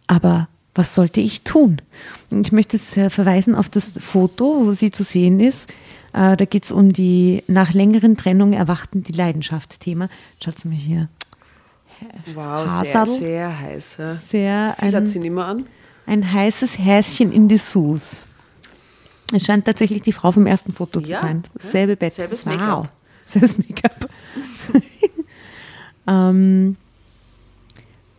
Aber 0.07 0.47
was 0.73 0.95
sollte 0.95 1.21
ich 1.21 1.41
tun? 1.43 1.81
Und 2.29 2.47
ich 2.47 2.51
möchte 2.51 2.77
es, 2.77 2.95
äh, 2.97 3.09
verweisen 3.09 3.55
auf 3.55 3.69
das 3.69 3.93
Foto, 3.99 4.65
wo 4.65 4.71
sie 4.73 4.91
zu 4.91 5.03
sehen 5.03 5.39
ist. 5.39 5.69
Äh, 6.13 6.35
da 6.37 6.45
geht 6.45 6.63
es 6.65 6.71
um 6.71 6.93
die 6.93 7.43
nach 7.47 7.73
längeren 7.73 8.17
Trennung 8.17 8.53
erwachten 8.53 9.03
die 9.03 9.13
Leidenschaft-Thema. 9.13 10.09
Schaut 10.43 10.63
mal 10.65 10.73
hier. 10.73 11.09
Wow, 12.33 12.69
sehr, 12.69 12.79
Hasadl. 13.01 13.11
sehr 13.19 13.59
heiß. 13.59 13.97
Ja. 13.99 14.15
Sehr 14.15 14.75
Viel 14.79 14.95
hat 14.95 15.07
sie 15.07 15.19
ein, 15.19 15.21
nicht 15.21 15.31
mehr 15.31 15.45
an. 15.45 15.65
ein 16.07 16.33
heißes 16.33 16.79
Häschen 16.79 17.31
in 17.31 17.47
Dessous. 17.47 18.23
Es 19.33 19.45
scheint 19.45 19.65
tatsächlich 19.65 20.01
die 20.01 20.11
Frau 20.11 20.31
vom 20.31 20.45
ersten 20.47 20.73
Foto 20.73 20.99
zu 20.99 21.11
Ja, 21.11 21.21
sein. 21.21 21.43
ja. 21.53 21.69
Selbe 21.69 21.95
Bett. 21.95 22.13
Selbes 22.13 22.45
wow. 22.45 22.53
Make-up. 22.53 22.89
Selbes 23.25 23.57
Make-up. 23.57 24.09
ähm, 26.07 26.75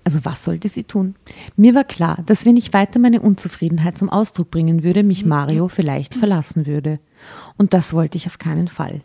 also 0.04 0.24
was 0.24 0.44
sollte 0.44 0.68
sie 0.68 0.84
tun? 0.84 1.14
Mir 1.56 1.74
war 1.74 1.84
klar, 1.84 2.22
dass 2.26 2.44
wenn 2.44 2.56
ich 2.56 2.72
weiter 2.72 2.98
meine 2.98 3.20
Unzufriedenheit 3.20 3.96
zum 3.96 4.08
Ausdruck 4.08 4.50
bringen 4.50 4.82
würde, 4.82 5.02
mich 5.02 5.24
Mario 5.24 5.68
vielleicht 5.68 6.14
verlassen 6.14 6.66
würde. 6.66 6.98
Und 7.56 7.72
das 7.72 7.92
wollte 7.92 8.18
ich 8.18 8.26
auf 8.26 8.38
keinen 8.38 8.68
Fall. 8.68 9.02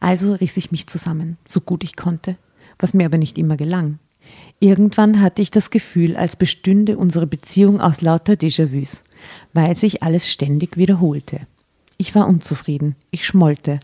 Also 0.00 0.34
riss 0.34 0.56
ich 0.56 0.70
mich 0.70 0.86
zusammen, 0.86 1.38
so 1.44 1.60
gut 1.60 1.84
ich 1.84 1.96
konnte, 1.96 2.36
was 2.78 2.94
mir 2.94 3.06
aber 3.06 3.18
nicht 3.18 3.38
immer 3.38 3.56
gelang. 3.56 3.98
Irgendwann 4.60 5.20
hatte 5.20 5.42
ich 5.42 5.50
das 5.50 5.70
Gefühl, 5.70 6.16
als 6.16 6.36
bestünde 6.36 6.98
unsere 6.98 7.26
Beziehung 7.26 7.80
aus 7.80 8.00
lauter 8.00 8.34
Déjà-vus, 8.34 9.04
weil 9.52 9.76
sich 9.76 10.02
alles 10.02 10.30
ständig 10.30 10.76
wiederholte. 10.76 11.40
Ich 11.98 12.14
war 12.14 12.26
unzufrieden, 12.26 12.96
ich 13.10 13.26
schmollte. 13.26 13.80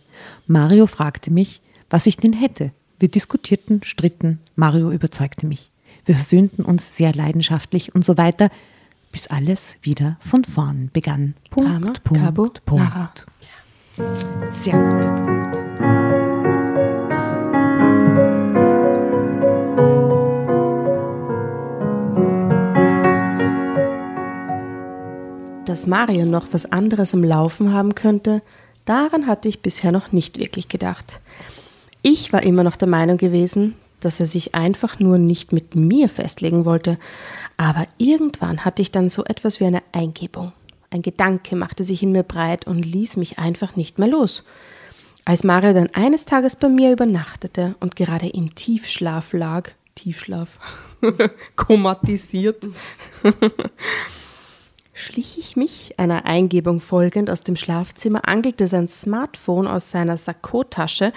Mario 0.47 0.87
fragte 0.87 1.31
mich, 1.31 1.63
was 1.89 2.07
ich 2.07 2.17
denn 2.17 2.33
hätte. 2.33 2.73
Wir 2.99 3.09
diskutierten, 3.09 3.83
stritten, 3.85 4.39
Mario 4.55 4.91
überzeugte 4.91 5.47
mich. 5.47 5.72
Wir 6.05 6.17
versöhnten 6.17 6.65
uns 6.65 6.97
sehr 6.97 7.15
leidenschaftlich 7.15 7.95
und 7.95 8.05
so 8.05 8.19
weiter, 8.19 8.51
bis 9.13 9.29
alles 9.29 9.77
wieder 9.83 10.17
von 10.21 10.45
vorn 10.45 10.91
begann. 10.93 11.35
Punkt, 11.51 11.71
Drama, 11.71 11.93
Punkt, 12.03 12.23
Cabo, 12.23 12.51
Punkt. 12.65 12.85
Nara. 12.85 13.13
Sehr 14.51 14.79
guter 14.79 15.13
Punkt. 15.15 15.33
Dass 25.67 25.87
Mario 25.87 26.27
noch 26.27 26.49
was 26.51 26.71
anderes 26.71 27.15
am 27.15 27.23
Laufen 27.23 27.73
haben 27.73 27.95
könnte, 27.95 28.43
daran 28.85 29.27
hatte 29.27 29.49
ich 29.49 29.63
bisher 29.63 29.93
noch 29.93 30.11
nicht 30.11 30.39
wirklich 30.39 30.69
gedacht. 30.69 31.21
Ich 32.03 32.33
war 32.33 32.43
immer 32.43 32.65
noch 32.65 32.75
der 32.77 32.89
Meinung 32.89 33.17
gewesen, 33.17 33.75
dass 34.05 34.21
er 34.21 34.27
sich 34.27 34.55
einfach 34.55 34.99
nur 34.99 35.19
nicht 35.19 35.53
mit 35.53 35.75
mir 35.75 36.09
festlegen 36.09 36.65
wollte. 36.65 36.99
Aber 37.57 37.87
irgendwann 37.99 38.65
hatte 38.65 38.83
ich 38.83 38.93
dann 38.93 39.09
so 39.09 39.25
etwas 39.25 39.61
wie 39.61 39.65
eine 39.65 39.83
Eingebung. 39.93 40.53
Ein 40.91 41.03
Gedanke 41.03 41.57
machte 41.57 41.85
sich 41.85 42.03
in 42.03 42.13
mir 42.13 42.23
breit 42.23 42.67
und 42.67 42.85
ließ 42.85 43.17
mich 43.17 43.39
einfach 43.39 43.77
nicht 43.77 43.99
mehr 43.99 44.09
los. 44.09 44.45
Als 45.25 45.45
Mario 45.45 45.73
dann 45.73 45.91
eines 45.95 46.25
Tages 46.25 46.57
bei 46.57 46.69
mir 46.69 46.93
übernachtete 46.93 47.77
und 47.81 47.97
gerade 47.97 48.29
im 48.29 48.55
Tiefschlaf 48.55 49.33
lag, 49.33 49.71
Tiefschlaf, 49.95 50.59
komatisiert, 51.57 52.69
schlich 54.93 55.39
ich 55.39 55.57
mich, 55.57 55.99
einer 55.99 56.27
Eingebung 56.27 56.81
folgend, 56.81 57.31
aus 57.31 57.43
dem 57.43 57.57
Schlafzimmer, 57.57 58.29
angelte 58.29 58.69
sein 58.69 58.89
Smartphone 58.89 59.67
aus 59.67 59.91
seiner 59.91 60.17
Sakkotasche 60.19 61.13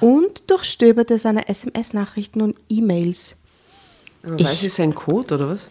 und 0.00 0.48
durchstöberte 0.50 1.18
seine 1.18 1.48
SMS-Nachrichten 1.48 2.40
und 2.42 2.56
E-Mails. 2.68 3.36
Ich- 4.36 4.44
weiß 4.46 4.60
sie 4.60 4.68
sein 4.68 4.94
Code 4.94 5.34
oder 5.34 5.48
was? 5.50 5.68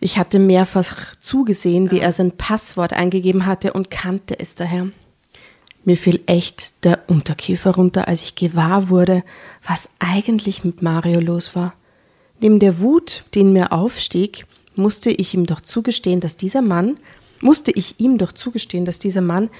Ich 0.00 0.16
hatte 0.16 0.38
mehrfach 0.38 1.14
zugesehen, 1.18 1.90
wie 1.90 1.98
er 2.00 2.12
sein 2.12 2.32
Passwort 2.32 2.92
eingegeben 2.92 3.46
hatte 3.46 3.72
und 3.72 3.90
kannte 3.90 4.38
es 4.38 4.54
daher. 4.54 4.88
Mir 5.84 5.96
fiel 5.96 6.22
echt 6.26 6.72
der 6.84 7.00
Unterkiefer 7.08 7.74
runter, 7.74 8.06
als 8.08 8.22
ich 8.22 8.34
gewahr 8.34 8.90
wurde, 8.90 9.24
was 9.66 9.88
eigentlich 9.98 10.62
mit 10.64 10.82
Mario 10.82 11.18
los 11.20 11.56
war. 11.56 11.74
Neben 12.40 12.58
der 12.60 12.78
Wut, 12.80 13.24
die 13.34 13.40
in 13.40 13.52
mir 13.52 13.72
aufstieg, 13.72 14.46
musste 14.78 15.10
ich 15.10 15.34
ihm 15.34 15.44
doch 15.46 15.60
zugestehen, 15.60 16.20
dass 16.20 16.36
dieser 16.36 16.62
Mann, 16.62 16.98
musste 17.40 17.70
ich 17.72 18.00
ihm 18.00 18.18
doch 18.18 18.32
zugestehen, 18.32 18.84
dass 18.84 18.98
dieser 18.98 19.20
Mann 19.20 19.50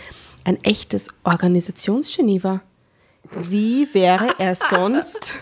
ein 0.45 0.63
echtes 0.65 1.09
Organisationsgenie 1.25 2.43
war. 2.43 2.63
Wie 3.31 3.93
wäre 3.93 4.39
er 4.39 4.55
sonst, 4.55 5.35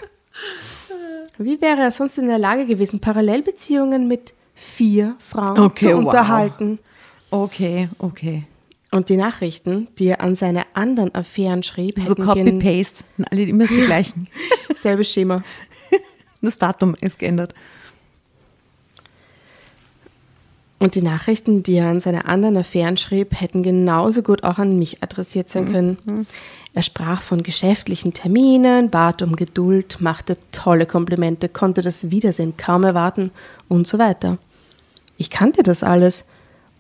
wie 1.39 1.61
wäre 1.61 1.83
er 1.83 1.91
sonst 1.91 2.19
in 2.19 2.27
der 2.27 2.39
Lage 2.39 2.67
gewesen, 2.67 3.01
Parallelbeziehungen 3.01 4.09
mit 4.09 4.35
vier 4.55 5.15
Frauen 5.19 5.59
Okay, 5.59 5.91
zu 5.91 5.93
wow. 5.93 6.05
unterhalten? 6.07 6.79
Okay, 7.31 7.89
okay. 7.99 8.45
Und 8.93 9.09
die 9.09 9.17
Nachrichten, 9.17 9.89
die 9.99 10.07
er 10.07 10.21
an 10.21 10.37
seine 10.37 10.65
anderen 10.75 11.15
Affären 11.15 11.63
schrieb, 11.63 12.01
So 12.01 12.15
Copy-Paste, 12.15 13.05
alle 13.31 13.43
immer 13.43 13.67
die 13.67 13.83
gleichen. 13.83 14.29
selbes 14.75 15.13
Schema. 15.13 15.43
Das 16.43 16.59
Datum 16.59 16.95
ist 17.01 17.19
geändert. 17.19 17.55
Und 20.79 20.95
die 20.95 21.03
Nachrichten, 21.03 21.63
die 21.63 21.77
er 21.77 21.89
an 21.89 22.01
seine 22.01 22.27
anderen 22.27 22.59
Affären 22.59 22.99
schrieb, 22.99 23.41
hätten 23.41 23.63
genauso 23.63 24.23
gut 24.23 24.45
auch 24.45 24.59
an 24.59 24.79
mich 24.79 25.03
adressiert 25.03 25.49
sein 25.49 25.73
können. 25.73 26.27
Er 26.75 26.83
sprach 26.83 27.23
von 27.23 27.43
geschäftlichen 27.43 28.13
Terminen, 28.13 28.91
bat 28.91 29.23
um 29.23 29.37
Geduld, 29.37 29.97
machte 30.01 30.37
tolle 30.53 30.85
Komplimente, 30.85 31.49
konnte 31.49 31.81
das 31.81 32.11
Wiedersehen 32.11 32.59
kaum 32.59 32.85
erwarten 32.85 33.31
und 33.69 33.87
so 33.87 33.99
weiter. 33.99 34.37
Ich 35.17 35.31
kannte 35.31 35.63
das 35.63 35.83
alles. 35.83 36.27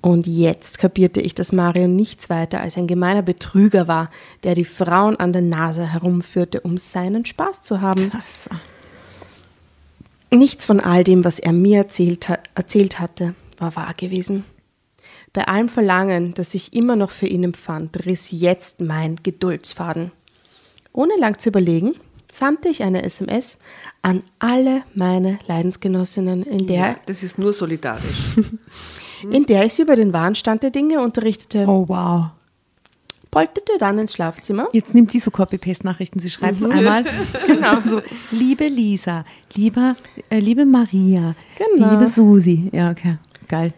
Und 0.02 0.26
jetzt 0.26 0.78
kapierte 0.78 1.22
ich, 1.22 1.35
dass 1.35 1.50
Mario 1.52 1.88
nichts 1.88 2.28
weiter 2.28 2.61
als 2.61 2.76
ein 2.76 2.87
gemeiner 2.87 3.22
Betrüger 3.22 3.88
war, 3.88 4.11
der 4.44 4.54
die 4.54 4.66
Frauen 4.66 5.16
an 5.16 5.32
der 5.32 5.40
Nase 5.42 5.90
herumführte, 5.90 6.61
um 6.61 6.76
seinen 6.76 7.24
Spaß 7.24 7.62
zu 7.62 7.80
haben. 7.80 8.12
Das, 8.12 8.48
Nichts 10.30 10.66
von 10.66 10.80
all 10.80 11.02
dem, 11.02 11.24
was 11.24 11.38
er 11.38 11.52
mir 11.52 11.78
erzählt, 11.78 12.28
ha- 12.28 12.38
erzählt 12.54 13.00
hatte, 13.00 13.35
war 13.58 13.74
wahr 13.76 13.94
gewesen. 13.96 14.44
Bei 15.32 15.46
allem 15.48 15.68
Verlangen, 15.68 16.34
das 16.34 16.54
ich 16.54 16.72
immer 16.72 16.96
noch 16.96 17.10
für 17.10 17.26
ihn 17.26 17.44
empfand, 17.44 18.06
riss 18.06 18.30
jetzt 18.30 18.80
mein 18.80 19.16
Geduldsfaden. 19.22 20.12
Ohne 20.92 21.12
lang 21.18 21.38
zu 21.38 21.50
überlegen, 21.50 21.94
sandte 22.32 22.68
ich 22.68 22.82
eine 22.82 23.02
SMS 23.02 23.58
an 24.02 24.22
alle 24.38 24.82
meine 24.94 25.38
Leidensgenossinnen, 25.46 26.42
in 26.42 26.66
der, 26.66 26.76
Ja, 26.76 26.96
das 27.06 27.22
ist 27.22 27.38
nur 27.38 27.52
solidarisch. 27.52 28.36
in 29.30 29.46
der 29.46 29.64
ich 29.64 29.74
sie 29.74 29.82
über 29.82 29.96
den 29.96 30.12
wahren 30.12 30.34
Stand 30.34 30.62
der 30.62 30.70
Dinge 30.70 31.00
unterrichtete, 31.00 31.64
oh 31.66 31.84
wow. 31.88 32.26
polterte 33.30 33.72
dann 33.78 33.98
ins 33.98 34.12
Schlafzimmer. 34.12 34.64
Jetzt 34.72 34.94
nimmt 34.94 35.10
sie 35.12 35.18
so 35.18 35.30
Copy-Paste-Nachrichten. 35.30 36.20
Sie 36.20 36.30
schreibt 36.30 36.60
es 36.60 36.70
einmal. 36.70 37.04
genau. 37.46 37.80
So, 37.84 38.00
liebe 38.30 38.68
Lisa, 38.68 39.24
lieber, 39.54 39.96
äh, 40.30 40.38
liebe 40.38 40.64
Maria, 40.64 41.34
Genau. 41.58 41.90
liebe 41.90 42.08
Susi. 42.10 42.68
Ja, 42.72 42.90
okay. 42.90 43.18
Geil. 43.48 43.72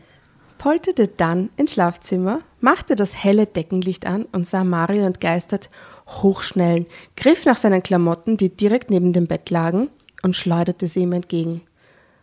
polterte 0.59 1.07
dann 1.07 1.51
ins 1.57 1.75
Schlafzimmer, 1.75 2.41
machte 2.61 2.97
das 2.97 3.15
helle 3.15 3.47
Deckenlicht 3.47 4.07
an 4.07 4.25
und 4.33 4.47
sah 4.47 4.65
Mario 4.65 5.05
entgeistert 5.05 5.71
hochschnellen, 6.09 6.87
griff 7.17 7.45
nach 7.45 7.57
seinen 7.57 7.83
Klamotten, 7.83 8.37
die 8.37 8.51
direkt 8.51 8.91
neben 8.91 9.13
dem 9.13 9.27
Bett 9.27 9.51
lagen, 9.51 9.89
und 10.23 10.35
schleuderte 10.35 10.89
sie 10.89 11.03
ihm 11.03 11.13
entgegen. 11.13 11.63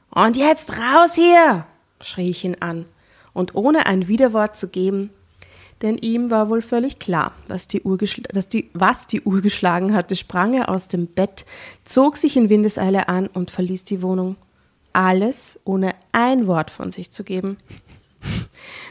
Und 0.09 0.35
jetzt 0.35 0.73
raus 0.73 1.15
hier! 1.15 1.65
schrie 2.01 2.29
ich 2.29 2.43
ihn 2.43 2.57
an, 2.59 2.85
und 3.33 3.55
ohne 3.55 3.85
ein 3.85 4.07
Widerwort 4.07 4.57
zu 4.57 4.67
geben, 4.67 5.11
denn 5.81 5.97
ihm 5.97 6.31
war 6.31 6.49
wohl 6.49 6.61
völlig 6.61 6.99
klar, 6.99 7.33
was 7.47 7.67
die, 7.67 7.81
Uhr 7.83 7.97
dass 8.31 8.47
die, 8.47 8.69
was 8.73 9.07
die 9.07 9.21
Uhr 9.21 9.41
geschlagen 9.41 9.93
hatte, 9.93 10.15
sprang 10.15 10.53
er 10.53 10.69
aus 10.69 10.87
dem 10.87 11.07
Bett, 11.07 11.45
zog 11.83 12.17
sich 12.17 12.37
in 12.37 12.49
Windeseile 12.49 13.07
an 13.07 13.27
und 13.27 13.51
verließ 13.51 13.83
die 13.83 14.01
Wohnung. 14.01 14.37
Alles 14.95 15.59
ohne 15.65 15.93
ein 16.11 16.47
Wort 16.47 16.71
von 16.71 16.91
sich 16.91 17.11
zu 17.11 17.23
geben. 17.23 17.57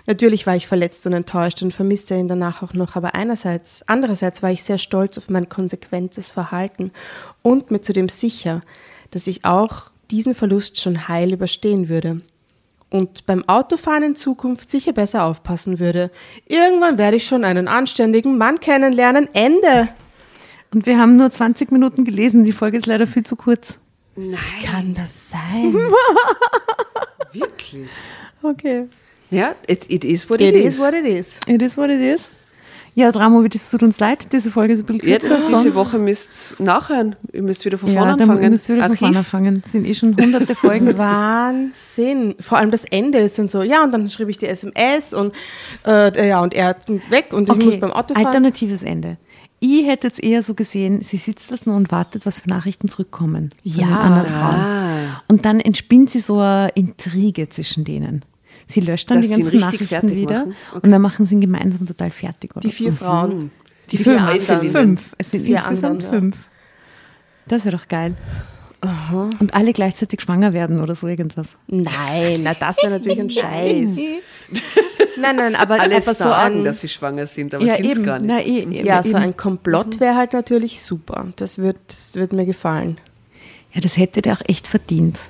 Natürlich 0.06 0.46
war 0.46 0.54
ich 0.54 0.66
verletzt 0.66 1.06
und 1.06 1.12
enttäuscht 1.14 1.62
und 1.62 1.72
vermisste 1.72 2.14
ihn 2.14 2.28
danach 2.28 2.62
auch 2.62 2.74
noch, 2.74 2.94
aber 2.94 3.14
einerseits, 3.14 3.82
andererseits 3.88 4.42
war 4.42 4.50
ich 4.50 4.62
sehr 4.62 4.78
stolz 4.78 5.18
auf 5.18 5.30
mein 5.30 5.48
konsequentes 5.48 6.30
Verhalten 6.30 6.92
und 7.42 7.70
mir 7.70 7.80
zudem 7.80 8.08
sicher, 8.08 8.60
dass 9.10 9.26
ich 9.26 9.44
auch 9.44 9.90
diesen 10.10 10.34
Verlust 10.34 10.80
schon 10.80 11.08
heil 11.08 11.32
überstehen 11.32 11.88
würde 11.88 12.20
und 12.90 13.26
beim 13.26 13.42
Autofahren 13.48 14.04
in 14.04 14.14
Zukunft 14.14 14.70
sicher 14.70 14.92
besser 14.92 15.24
aufpassen 15.24 15.80
würde. 15.80 16.10
Irgendwann 16.46 16.98
werde 16.98 17.16
ich 17.16 17.26
schon 17.26 17.42
einen 17.42 17.66
anständigen 17.66 18.38
Mann 18.38 18.60
kennenlernen. 18.60 19.28
Ende. 19.32 19.88
Und 20.72 20.86
wir 20.86 20.98
haben 20.98 21.16
nur 21.16 21.30
20 21.30 21.72
Minuten 21.72 22.04
gelesen. 22.04 22.44
Die 22.44 22.52
Folge 22.52 22.78
ist 22.78 22.86
leider 22.86 23.06
viel 23.06 23.24
zu 23.24 23.34
kurz. 23.34 23.80
Nein, 24.16 24.38
Kann 24.64 24.94
das 24.94 25.30
sein? 25.30 25.74
wirklich. 27.32 27.88
Okay. 28.42 28.86
Ja, 29.30 29.54
it, 29.66 29.90
it 29.90 30.04
is 30.04 30.28
what 30.30 30.40
It 30.40 30.54
it, 30.54 30.64
is 30.64 30.78
what 30.78 30.94
it 30.94 31.04
is. 31.04 31.38
It 31.46 31.62
is 31.62 31.76
what 31.76 31.90
it 31.90 32.00
is. 32.00 32.30
Ja, 32.96 33.10
Dramovic, 33.10 33.52
es 33.56 33.70
tut 33.72 33.82
uns 33.82 33.98
leid. 33.98 34.28
Diese 34.32 34.52
Folge 34.52 34.74
ist 34.74 34.80
ein 34.80 34.86
bisschen 34.86 35.08
Ja, 35.08 35.18
kürzer. 35.18 35.40
sonst- 35.40 35.64
diese 35.64 35.74
Woche 35.74 35.98
müsst 35.98 36.60
ihr 36.60 36.64
nachhören. 36.64 37.16
Ihr 37.32 37.42
müsst 37.42 37.64
wieder 37.64 37.76
von 37.76 37.88
vorne 37.92 38.10
ja, 38.10 38.16
dann 38.16 38.30
anfangen. 38.30 38.50
müsst 38.50 38.68
ihr 38.68 38.76
wieder 38.76 38.86
von 38.86 38.96
vorne 38.96 39.18
anfangen. 39.18 39.62
Es 39.66 39.72
sind 39.72 39.84
eh 39.84 39.94
schon 39.94 40.16
hunderte 40.16 40.54
Folgen. 40.54 40.96
Wahnsinn. 40.98 42.36
Vor 42.38 42.58
allem 42.58 42.70
das 42.70 42.84
Ende 42.84 43.18
ist 43.18 43.36
dann 43.36 43.48
so, 43.48 43.62
ja, 43.64 43.82
und 43.82 43.90
dann 43.90 44.08
schrieb 44.08 44.28
ich 44.28 44.38
die 44.38 44.46
SMS 44.46 45.12
und, 45.12 45.34
äh, 45.84 46.28
ja, 46.28 46.40
und 46.40 46.54
er 46.54 46.76
weg 47.08 47.32
und 47.32 47.48
ich 47.48 47.64
muss 47.64 47.80
beim 47.80 47.90
Auto 47.90 48.14
fahren. 48.14 48.26
alternatives 48.26 48.84
Ende. 48.84 49.16
Ich 49.66 49.86
hätte 49.86 50.08
jetzt 50.08 50.22
eher 50.22 50.42
so 50.42 50.54
gesehen, 50.54 51.00
sie 51.02 51.16
sitzt 51.16 51.50
das 51.50 51.64
nur 51.64 51.74
und 51.76 51.90
wartet, 51.90 52.26
was 52.26 52.40
für 52.40 52.50
Nachrichten 52.50 52.88
zurückkommen. 52.88 53.48
Ja. 53.62 53.86
den 53.86 53.94
anderen 53.94 54.26
Frauen. 54.26 55.16
Und 55.28 55.44
dann 55.46 55.58
entspinnt 55.60 56.10
sie 56.10 56.20
so 56.20 56.38
eine 56.38 56.68
Intrige 56.74 57.48
zwischen 57.48 57.84
denen. 57.84 58.24
Sie 58.66 58.80
löscht 58.80 59.10
dann 59.10 59.18
Dass 59.22 59.28
die 59.30 59.40
ganzen 59.42 59.60
Nachrichten 59.60 60.14
wieder. 60.14 60.42
Okay. 60.42 60.80
und 60.82 60.90
dann 60.90 61.00
machen 61.00 61.24
sie 61.26 61.36
ihn 61.36 61.40
gemeinsam 61.40 61.86
total 61.86 62.10
fertig. 62.10 62.50
Die 62.62 62.70
vier 62.70 62.92
so. 62.92 63.04
Frauen. 63.04 63.50
Die 63.90 63.96
Die 63.96 64.02
fünf. 64.04 64.16
vier 64.16 64.28
anderen. 64.28 64.70
fünf. 64.70 65.14
Es 65.18 65.30
sind 65.30 65.44
Vier 65.44 65.56
insgesamt 65.56 65.84
anderen, 65.84 66.00
ja. 66.12 66.18
fünf. 66.20 66.48
Das 67.48 67.64
wäre 67.64 67.76
doch 67.76 67.88
geil. 67.88 68.16
Und 69.38 69.54
alle 69.54 69.72
gleichzeitig 69.72 70.20
schwanger 70.20 70.52
werden 70.52 70.80
oder 70.82 70.94
so 70.94 71.06
irgendwas. 71.08 71.46
Nein, 71.68 72.40
na, 72.42 72.52
das 72.52 72.76
wäre 72.82 72.90
natürlich 72.98 73.18
ein 73.20 73.30
Scheiß. 73.30 73.98
Nein, 75.20 75.36
nein, 75.36 75.54
aber, 75.56 75.80
Alle 75.80 75.96
aber 75.96 76.04
so 76.04 76.24
sagen, 76.24 76.58
ein, 76.58 76.64
dass 76.64 76.80
sie 76.80 76.88
schwanger 76.88 77.26
sind, 77.26 77.54
aber 77.54 77.64
ja, 77.64 77.74
sind 77.76 77.90
es 77.90 78.02
gar 78.02 78.18
nicht. 78.18 78.28
Na, 78.28 78.40
eh, 78.40 78.62
eben, 78.62 78.72
ja, 78.72 79.02
so 79.02 79.10
eben. 79.10 79.18
ein 79.18 79.36
Komplott 79.36 80.00
wäre 80.00 80.16
halt 80.16 80.32
natürlich 80.32 80.82
super. 80.82 81.28
Das 81.36 81.58
wird, 81.58 81.78
das 81.88 82.14
wird 82.14 82.32
mir 82.32 82.44
gefallen. 82.46 82.98
ja, 83.72 83.80
das 83.80 83.96
hätte 83.96 84.22
der 84.22 84.34
auch 84.34 84.42
echt 84.46 84.66
verdient. 84.66 85.20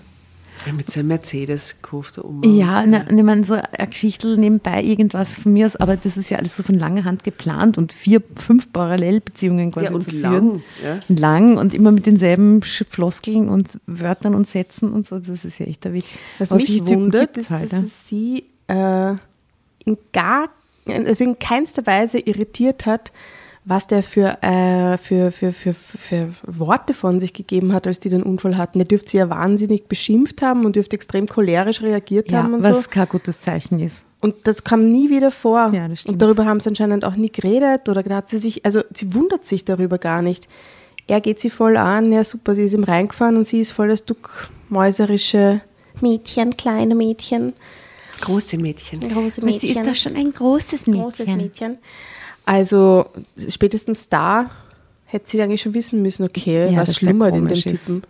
Ja, 0.66 0.72
mit 0.72 0.90
seinem 0.90 1.08
Mercedes 1.08 1.76
kauft 1.82 2.16
er 2.16 2.24
um. 2.24 2.42
Ja, 2.42 2.86
na, 2.86 3.04
ich 3.10 3.22
meine, 3.22 3.44
so 3.44 3.54
eine 3.54 3.88
Geschichte 3.88 4.38
nebenbei, 4.38 4.82
irgendwas 4.82 5.34
von 5.38 5.52
mir 5.52 5.66
aus, 5.66 5.76
aber 5.76 5.96
das 5.96 6.16
ist 6.16 6.30
ja 6.30 6.38
alles 6.38 6.56
so 6.56 6.62
von 6.62 6.76
langer 6.76 7.04
Hand 7.04 7.22
geplant 7.22 7.76
und 7.76 7.92
vier, 7.92 8.22
fünf 8.36 8.72
Parallelbeziehungen 8.72 9.72
quasi 9.72 9.86
Ja, 9.86 9.92
und 9.92 10.02
zu 10.04 10.10
führen. 10.10 10.22
lang, 10.22 10.62
ja. 10.82 11.00
Lang 11.08 11.56
und 11.58 11.74
immer 11.74 11.90
mit 11.92 12.06
denselben 12.06 12.62
Floskeln 12.62 13.48
und 13.50 13.78
Wörtern 13.86 14.34
und 14.34 14.48
Sätzen 14.48 14.92
und 14.92 15.06
so, 15.06 15.18
das 15.18 15.44
ist 15.44 15.58
ja 15.58 15.66
echt 15.66 15.84
der 15.84 15.92
Witz. 15.92 16.06
Was 16.38 16.50
Aber 16.50 16.60
mich 16.60 16.86
wundert, 16.86 17.36
ist, 17.36 17.50
halt, 17.50 17.70
dass 17.72 17.82
ja. 17.82 17.88
sie 18.06 18.44
äh, 18.68 19.16
in 19.84 19.98
gar, 20.12 20.48
also 20.86 21.24
in 21.24 21.38
keinster 21.38 21.86
Weise 21.86 22.18
irritiert 22.18 22.86
hat, 22.86 23.12
was 23.64 23.86
der 23.86 24.02
für, 24.02 24.42
äh, 24.42 24.98
für, 24.98 25.32
für, 25.32 25.52
für, 25.52 25.72
für 25.74 26.32
Worte 26.46 26.92
von 26.92 27.18
sich 27.18 27.32
gegeben 27.32 27.72
hat, 27.72 27.86
als 27.86 27.98
die 27.98 28.10
den 28.10 28.22
Unfall 28.22 28.58
hatten. 28.58 28.78
Der 28.78 28.86
dürfte 28.86 29.10
sie 29.10 29.16
ja 29.16 29.30
wahnsinnig 29.30 29.86
beschimpft 29.86 30.42
haben 30.42 30.66
und 30.66 30.76
dürfte 30.76 30.96
extrem 30.96 31.26
cholerisch 31.26 31.80
reagiert 31.80 32.30
ja, 32.30 32.42
haben 32.42 32.54
und 32.54 32.62
was 32.62 32.84
so. 32.84 32.90
kein 32.90 33.08
gutes 33.08 33.40
Zeichen 33.40 33.80
ist. 33.80 34.04
Und 34.20 34.34
das 34.44 34.64
kam 34.64 34.90
nie 34.90 35.08
wieder 35.10 35.30
vor. 35.30 35.70
Ja, 35.72 35.88
das 35.88 36.02
stimmt. 36.02 36.14
und 36.14 36.22
darüber 36.22 36.44
haben 36.46 36.60
sie 36.60 36.68
anscheinend 36.68 37.04
auch 37.04 37.16
nie 37.16 37.30
geredet 37.30 37.88
oder 37.88 38.02
hat 38.14 38.28
sie 38.28 38.38
sich, 38.38 38.64
also 38.64 38.82
sie 38.92 39.14
wundert 39.14 39.44
sich 39.44 39.64
darüber 39.64 39.98
gar 39.98 40.20
nicht. 40.20 40.48
Er 41.06 41.20
geht 41.20 41.40
sie 41.40 41.50
voll 41.50 41.76
an, 41.76 42.12
ja 42.12 42.24
super, 42.24 42.54
sie 42.54 42.64
ist 42.64 42.72
ihm 42.72 42.84
reingefahren 42.84 43.36
und 43.36 43.44
sie 43.44 43.60
ist 43.60 43.72
voll 43.72 43.88
das 43.88 44.04
duckmäuserische 44.04 45.60
Mädchen, 46.00 46.56
kleine 46.56 46.94
Mädchen, 46.94 47.52
Große 48.20 48.56
Mädchen. 48.58 49.00
große 49.00 49.42
Aber 49.42 49.52
Sie 49.58 49.68
ist 49.68 49.84
doch 49.86 49.94
schon 49.94 50.16
ein 50.16 50.32
großes 50.32 50.86
Mädchen. 50.86 51.02
großes 51.02 51.26
Mädchen. 51.28 51.78
Also 52.46 53.06
spätestens 53.48 54.08
da 54.08 54.50
hätte 55.06 55.28
sie 55.30 55.40
eigentlich 55.42 55.62
schon 55.62 55.74
wissen 55.74 56.02
müssen, 56.02 56.24
okay, 56.24 56.70
Ja, 56.72 56.78
was 56.82 56.96
schlummert 56.96 57.34
in 57.34 57.46
dem. 57.46 57.56
Typen. 57.56 58.02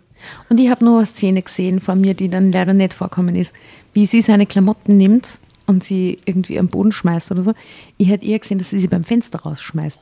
Und 0.49 0.59
ich 0.59 0.69
habe 0.69 0.83
nur 0.83 0.97
eine 0.99 1.05
Szene 1.07 1.41
gesehen 1.41 1.79
von 1.79 2.01
mir, 2.01 2.13
die 2.13 2.29
dann 2.29 2.51
leider 2.51 2.73
nicht 2.73 2.93
vorkommen 2.93 3.35
ist, 3.35 3.53
wie 3.93 4.05
sie 4.05 4.21
seine 4.21 4.45
Klamotten 4.45 4.97
nimmt 4.97 5.39
und 5.67 5.83
sie 5.83 6.17
irgendwie 6.25 6.57
am 6.59 6.67
Boden 6.67 6.91
schmeißt 6.91 7.31
oder 7.31 7.43
so. 7.43 7.53
Ich 7.97 8.07
hätte 8.09 8.25
eher 8.25 8.39
gesehen, 8.39 8.57
dass 8.59 8.69
sie 8.71 8.79
sie 8.79 8.87
beim 8.87 9.03
Fenster 9.03 9.39
rausschmeißt. 9.39 9.99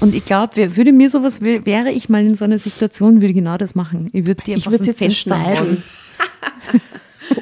Und 0.00 0.14
ich 0.14 0.24
glaube, 0.24 0.76
würde 0.76 0.92
mir 0.92 1.10
sowas, 1.10 1.40
wär- 1.40 1.64
wäre 1.66 1.90
ich 1.90 2.08
mal 2.08 2.24
in 2.24 2.34
so 2.34 2.44
einer 2.44 2.58
Situation, 2.58 3.16
würde 3.16 3.28
ich 3.28 3.34
genau 3.34 3.56
das 3.56 3.74
machen. 3.74 4.10
Ich 4.12 4.26
würde 4.26 4.42
die 4.44 4.52
Ich 4.52 4.56
einfach 4.66 4.70
würde 4.72 4.82
aus 4.82 4.86
sie 4.86 4.92
dem 4.92 4.98
Fenster 4.98 5.42
hauen. 5.44 5.82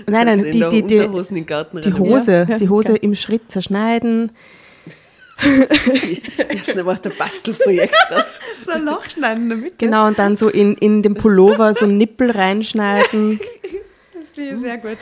nein, 0.09 0.27
nein, 0.27 0.45
in 0.45 0.53
die, 0.53 0.59
der 0.61 0.69
die, 0.71 0.83
die, 0.83 0.99
Unterhosen 0.99 1.37
in 1.37 1.43
den 1.43 1.47
Garten 1.47 1.81
die. 1.81 1.93
Hose, 1.93 2.47
die 2.59 2.69
Hose 2.69 2.97
im 2.97 3.15
Schritt 3.15 3.51
zerschneiden. 3.51 4.33
Erst 6.49 6.85
macht 6.85 7.05
der 7.07 7.11
Bastelprojekt 7.11 7.97
raus. 8.11 8.41
So 8.67 8.73
ein 8.73 8.85
Loch 8.85 9.09
schneiden 9.09 9.49
damit. 9.49 9.79
Genau, 9.79 10.07
und 10.07 10.19
dann 10.19 10.37
so 10.37 10.49
in, 10.49 10.75
in 10.75 11.03
den 11.03 11.15
Pullover 11.15 11.73
so 11.73 11.87
einen 11.87 11.97
Nippel 11.97 12.31
reinschneiden. 12.31 13.41
Das 14.13 14.33
finde 14.33 14.55
ich 14.57 14.61
sehr 14.61 14.79
gut. 14.79 14.99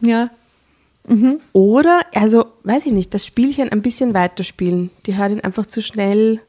Ja, 0.00 0.30
Oder, 1.52 2.00
also, 2.14 2.46
weiß 2.64 2.86
ich 2.86 2.92
nicht, 2.92 3.12
das 3.14 3.26
Spielchen 3.26 3.70
ein 3.70 3.82
bisschen 3.82 4.14
weiterspielen. 4.14 4.90
Die 5.06 5.16
hat 5.16 5.30
ihn 5.30 5.40
einfach 5.40 5.66
zu 5.66 5.82
schnell 5.82 6.40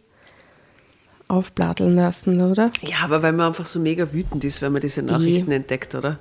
aufbladeln 1.28 1.96
lassen, 1.96 2.40
oder? 2.40 2.72
Ja, 2.82 2.98
aber 3.04 3.22
weil 3.24 3.34
man 3.34 3.48
einfach 3.48 3.66
so 3.66 3.80
mega 3.80 4.14
wütend 4.14 4.44
ist, 4.44 4.62
wenn 4.62 4.72
man 4.72 4.82
diese 4.82 5.02
Nachrichten 5.02 5.52
entdeckt, 5.52 5.96
oder? 5.96 6.20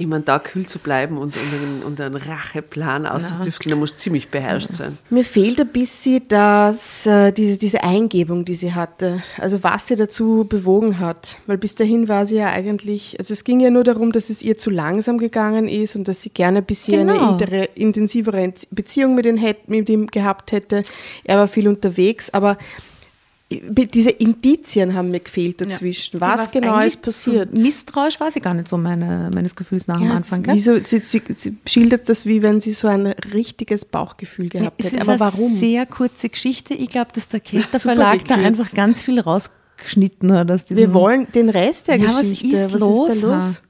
Ich 0.00 0.06
meine, 0.06 0.22
da 0.22 0.38
kühl 0.38 0.64
zu 0.66 0.78
bleiben 0.78 1.18
und, 1.18 1.36
und, 1.36 1.42
einen, 1.52 1.82
und 1.82 2.00
einen 2.00 2.14
Racheplan 2.14 3.04
auszutüfteln, 3.04 3.70
da 3.70 3.76
muss 3.76 3.96
ziemlich 3.96 4.28
beherrscht 4.28 4.72
sein. 4.72 4.96
Mir 5.10 5.24
fehlt 5.24 5.60
ein 5.60 5.66
bisschen 5.68 6.22
das, 6.28 7.04
äh, 7.06 7.32
diese, 7.32 7.58
diese 7.58 7.82
Eingebung, 7.82 8.44
die 8.44 8.54
sie 8.54 8.72
hatte. 8.74 9.22
Also 9.38 9.62
was 9.64 9.88
sie 9.88 9.96
dazu 9.96 10.46
bewogen 10.48 11.00
hat. 11.00 11.38
Weil 11.46 11.58
bis 11.58 11.74
dahin 11.74 12.06
war 12.06 12.26
sie 12.26 12.36
ja 12.36 12.46
eigentlich, 12.46 13.16
also 13.18 13.32
es 13.34 13.42
ging 13.42 13.58
ja 13.58 13.70
nur 13.70 13.82
darum, 13.82 14.12
dass 14.12 14.30
es 14.30 14.40
ihr 14.40 14.56
zu 14.56 14.70
langsam 14.70 15.18
gegangen 15.18 15.68
ist 15.68 15.96
und 15.96 16.06
dass 16.06 16.22
sie 16.22 16.30
gerne 16.30 16.58
ein 16.58 16.64
bisschen 16.64 17.08
Genau. 17.08 17.36
eine 17.36 17.64
intensivere 17.74 18.52
Beziehung 18.70 19.14
mit, 19.16 19.26
ihm 19.26 19.36
hätt- 19.36 19.66
mit 19.66 19.88
ihm 19.88 20.06
gehabt 20.06 20.52
hätte. 20.52 20.82
Er 21.24 21.38
war 21.38 21.48
viel 21.48 21.66
unterwegs, 21.66 22.30
aber 22.30 22.56
diese 23.50 24.10
Indizien 24.10 24.92
haben 24.94 25.10
mir 25.10 25.20
gefehlt 25.20 25.60
dazwischen. 25.62 26.20
War 26.20 26.38
Was 26.38 26.50
genau 26.50 26.80
ist 26.80 27.00
passiert? 27.00 27.56
So 27.56 27.62
misstrauisch 27.62 28.20
war 28.20 28.30
sie 28.30 28.40
gar 28.40 28.52
nicht 28.52 28.68
so 28.68 28.76
meine, 28.76 29.30
meines 29.32 29.56
Gefühls 29.56 29.86
nach 29.86 29.96
am 29.96 30.04
Ja, 30.06 30.10
Anfang. 30.16 30.40
es- 30.40 30.64
gell? 30.64 30.80
so, 30.80 30.84
sie, 30.84 30.98
sie, 30.98 31.22
sie 31.34 31.56
schildert 31.66 32.08
das, 32.10 32.26
wie 32.26 32.42
wenn 32.42 32.60
sie 32.60 32.72
so 32.72 32.88
ein 32.88 33.06
richtiges 33.06 33.86
Bauchgefühl 33.86 34.50
gehabt 34.50 34.78
es 34.80 34.86
hätte. 34.86 34.96
ist 34.96 35.02
Aber 35.02 35.12
eine 35.12 35.20
warum? 35.20 35.58
sehr 35.58 35.86
kurze 35.86 36.28
Geschichte. 36.28 36.74
Ich 36.74 36.90
glaube, 36.90 37.12
dass 37.14 37.28
der 37.28 37.40
Kelter 37.40 37.80
Verlag 37.80 38.24
da 38.26 38.34
einfach 38.34 38.70
ganz 38.72 39.00
viel 39.00 39.18
rausgeschnitten 39.18 40.30
hat 40.32 40.50
aus 40.50 40.60
Wir 40.68 40.92
wollen 40.92 41.26
den 41.34 41.48
Rest 41.48 41.88
der 41.88 41.96
Ja, 41.96 42.08
was 42.08 42.20
Geschichte. 42.20 42.54
ist 42.54 42.74
was 42.74 42.80
los, 42.80 43.08
ist 43.08 43.22
da 43.22 43.26
los? 43.34 43.62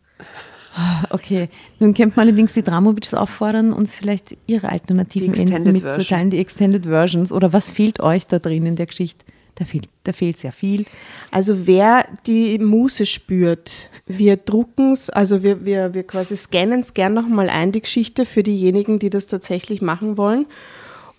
Okay, 1.11 1.49
nun 1.81 1.93
könnte 1.95 2.17
man 2.17 2.29
allerdings 2.29 2.53
die 2.53 2.63
Dramovics 2.63 3.13
auffordern, 3.15 3.73
uns 3.73 3.97
vielleicht 3.97 4.37
ihre 4.47 4.69
alternativen 4.69 5.35
Enden 5.35 5.73
mitzuteilen, 5.73 6.31
die 6.31 6.39
Extended 6.39 6.85
Versions. 6.85 7.33
Oder 7.33 7.53
was 7.53 7.71
fehlt 7.73 7.99
euch 8.01 8.27
da 8.29 8.39
drin 8.39 8.65
in 8.67 8.77
der 8.77 8.87
Geschichte? 8.87 9.25
Da 9.59 9.65
fehlt, 9.65 9.89
da 10.05 10.13
fehlt 10.13 10.39
sehr 10.39 10.53
viel. 10.53 10.87
Also 11.33 11.67
wer 11.67 12.07
die 12.27 12.61
Muße 12.61 13.07
spürt, 13.07 13.91
wir 14.07 14.37
drucken 14.37 14.93
es, 14.93 15.11
also 15.11 15.43
wir, 15.43 15.65
wir, 15.65 15.95
wir 15.95 16.05
quasi 16.05 16.37
scannen 16.37 16.79
es 16.79 16.95
gern 16.95 17.13
nochmal 17.13 17.51
ein, 17.51 17.73
die 17.73 17.81
Geschichte 17.81 18.25
für 18.25 18.45
diejenigen, 18.45 19.01
die 19.01 19.11
das 19.11 19.27
tatsächlich 19.27 19.83
machen 19.83 20.17
wollen. 20.17 20.47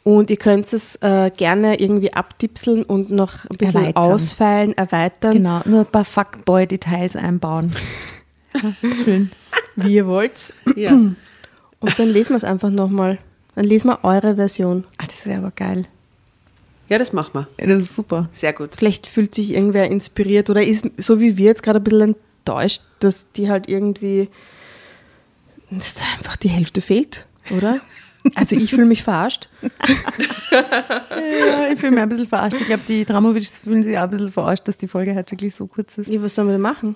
Und 0.06 0.30
ihr 0.30 0.38
könnt 0.38 0.72
es 0.72 0.96
äh, 1.02 1.32
gerne 1.36 1.82
irgendwie 1.82 2.14
abtipseln 2.14 2.84
und 2.84 3.12
noch 3.12 3.44
ein 3.50 3.58
bisschen 3.58 3.82
Erweitern. 3.82 4.04
ausfeilen, 4.04 4.78
erweitern, 4.78 5.34
Genau, 5.34 5.60
nur 5.66 5.82
ein 5.82 5.86
paar 5.86 6.06
Fuckboy-Details 6.06 7.18
einbauen. 7.18 7.74
Schön. 9.04 9.32
wie 9.76 9.96
ihr 9.96 10.08
wollt. 10.08 10.54
Ja. 10.78 10.92
Und 10.92 12.00
dann 12.00 12.08
lesen 12.08 12.30
wir 12.30 12.38
es 12.38 12.46
einfach 12.46 12.70
nochmal. 12.70 13.20
Dann 13.56 13.66
lesen 13.66 13.90
wir 13.90 14.00
eure 14.04 14.38
Version. 14.38 14.86
Ah, 14.98 15.06
das 15.08 15.26
wäre 15.26 15.40
aber 15.40 15.52
geil. 15.52 15.86
Ja, 16.90 16.98
das 16.98 17.14
machen 17.14 17.32
wir. 17.34 17.48
Das 17.58 17.84
ist 17.84 17.96
super. 17.96 18.30
Sehr 18.32 18.54
gut. 18.54 18.72
Vielleicht 18.76 19.08
fühlt 19.08 19.34
sich 19.36 19.52
irgendwer 19.54 19.90
inspiriert 19.90 20.50
oder 20.50 20.64
ist 20.64 20.86
so 20.98 21.20
wie 21.20 21.38
wir 21.38 21.46
jetzt 21.46 21.64
gerade 21.64 21.80
ein 21.80 21.84
bisschen 21.84 22.16
enttäuscht, 22.40 22.82
dass 23.00 23.32
die 23.34 23.50
halt 23.50 23.68
irgendwie, 23.70 24.30
dass 25.70 25.96
da 25.96 26.04
einfach 26.18 26.36
die 26.36 26.50
Hälfte 26.50 26.82
fehlt, 26.82 27.28
oder? 27.56 27.80
Also 28.36 28.56
ich 28.56 28.72
fühle 28.72 28.86
mich 28.88 29.04
verarscht. 29.04 29.50
Ja, 30.52 31.68
ich 31.72 31.80
fühle 31.80 31.92
mich 31.92 32.02
ein 32.02 32.10
bisschen 32.10 32.28
verarscht. 32.28 32.60
Ich 32.60 32.66
glaube, 32.68 32.84
die 32.88 33.06
Dramovics 33.06 33.60
fühlen 33.60 33.84
sich 33.84 33.98
auch 33.98 34.04
ein 34.04 34.10
bisschen 34.10 34.32
verarscht, 34.32 34.68
dass 34.68 34.78
die 34.78 34.88
Folge 34.88 35.16
halt 35.16 35.32
wirklich 35.32 35.56
so 35.56 35.68
kurz 35.68 35.98
ist. 35.98 36.08
Ja, 36.10 36.22
was 36.22 36.36
sollen 36.36 36.48
wir 36.48 36.54
denn 36.54 36.62
machen? 36.62 36.96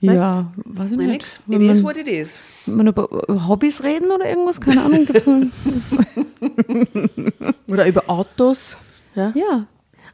Weißt 0.00 0.14
Ja, 0.20 0.52
weiß 0.64 0.92
ich 0.92 0.96
nicht. 0.96 1.08
nix. 1.08 1.40
It 1.48 1.60
is 1.60 1.82
man, 1.82 1.84
what 1.84 1.96
it 1.96 2.06
is. 2.08 2.40
man 2.66 2.86
über 2.86 3.08
Hobbys 3.48 3.82
reden 3.82 4.10
oder 4.10 4.28
irgendwas, 4.28 4.60
keine 4.60 4.82
Ahnung. 4.84 5.06
Oder 7.68 7.86
über 7.86 8.08
Autos. 8.08 8.78
Ja. 9.18 9.32
ja, 9.34 9.66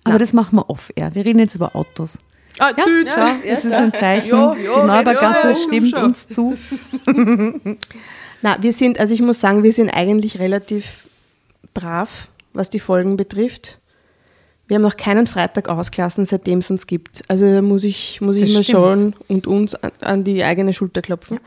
aber 0.05 0.19
das 0.19 0.33
machen 0.33 0.57
wir 0.57 0.69
off-air. 0.71 1.15
Wir 1.15 1.25
reden 1.25 1.39
jetzt 1.39 1.55
über 1.55 1.75
Autos. 1.77 2.19
Ah, 2.59 2.71
Ja, 2.77 2.85
schau, 2.85 3.27
das 3.49 3.65
ist 3.65 3.73
ein 3.73 3.93
Zeichen. 3.93 4.37
Ja, 4.37 4.55
ja, 4.55 4.81
die 4.81 4.87
Neubergasse 4.87 5.49
ja, 5.49 5.51
ja, 5.51 5.57
stimmt 5.57 5.99
uns 5.99 6.29
zu. 6.29 6.55
Na, 8.43 8.57
wir 8.61 8.73
sind, 8.73 9.01
also 9.01 9.15
ich 9.15 9.23
muss 9.23 9.41
sagen, 9.41 9.63
wir 9.63 9.73
sind 9.73 9.91
eigentlich 9.91 10.39
relativ 10.39 11.07
brav, 11.73 12.29
was 12.53 12.71
die 12.71 12.79
Folgen 12.81 13.17
betrifft. 13.17 13.79
Wir 14.67 14.77
haben 14.77 14.83
noch 14.83 14.97
keinen 14.97 15.27
Freitag 15.27 15.69
ausgelassen, 15.69 16.25
seitdem 16.25 16.59
es 16.61 16.71
uns 16.71 16.87
gibt. 16.87 17.23
Also 17.29 17.45
muss 17.63 17.85
ich, 17.85 18.21
muss 18.21 18.37
ich 18.37 18.43
Das 18.43 18.59
mir 18.59 18.65
stimmt. 18.65 18.79
schon 18.79 19.15
und 19.29 19.47
uns 19.47 19.75
an, 19.75 19.91
an 20.01 20.25
die 20.25 20.43
eigene 20.45 20.73
Schulter 20.73 21.03
klopfen. 21.03 21.39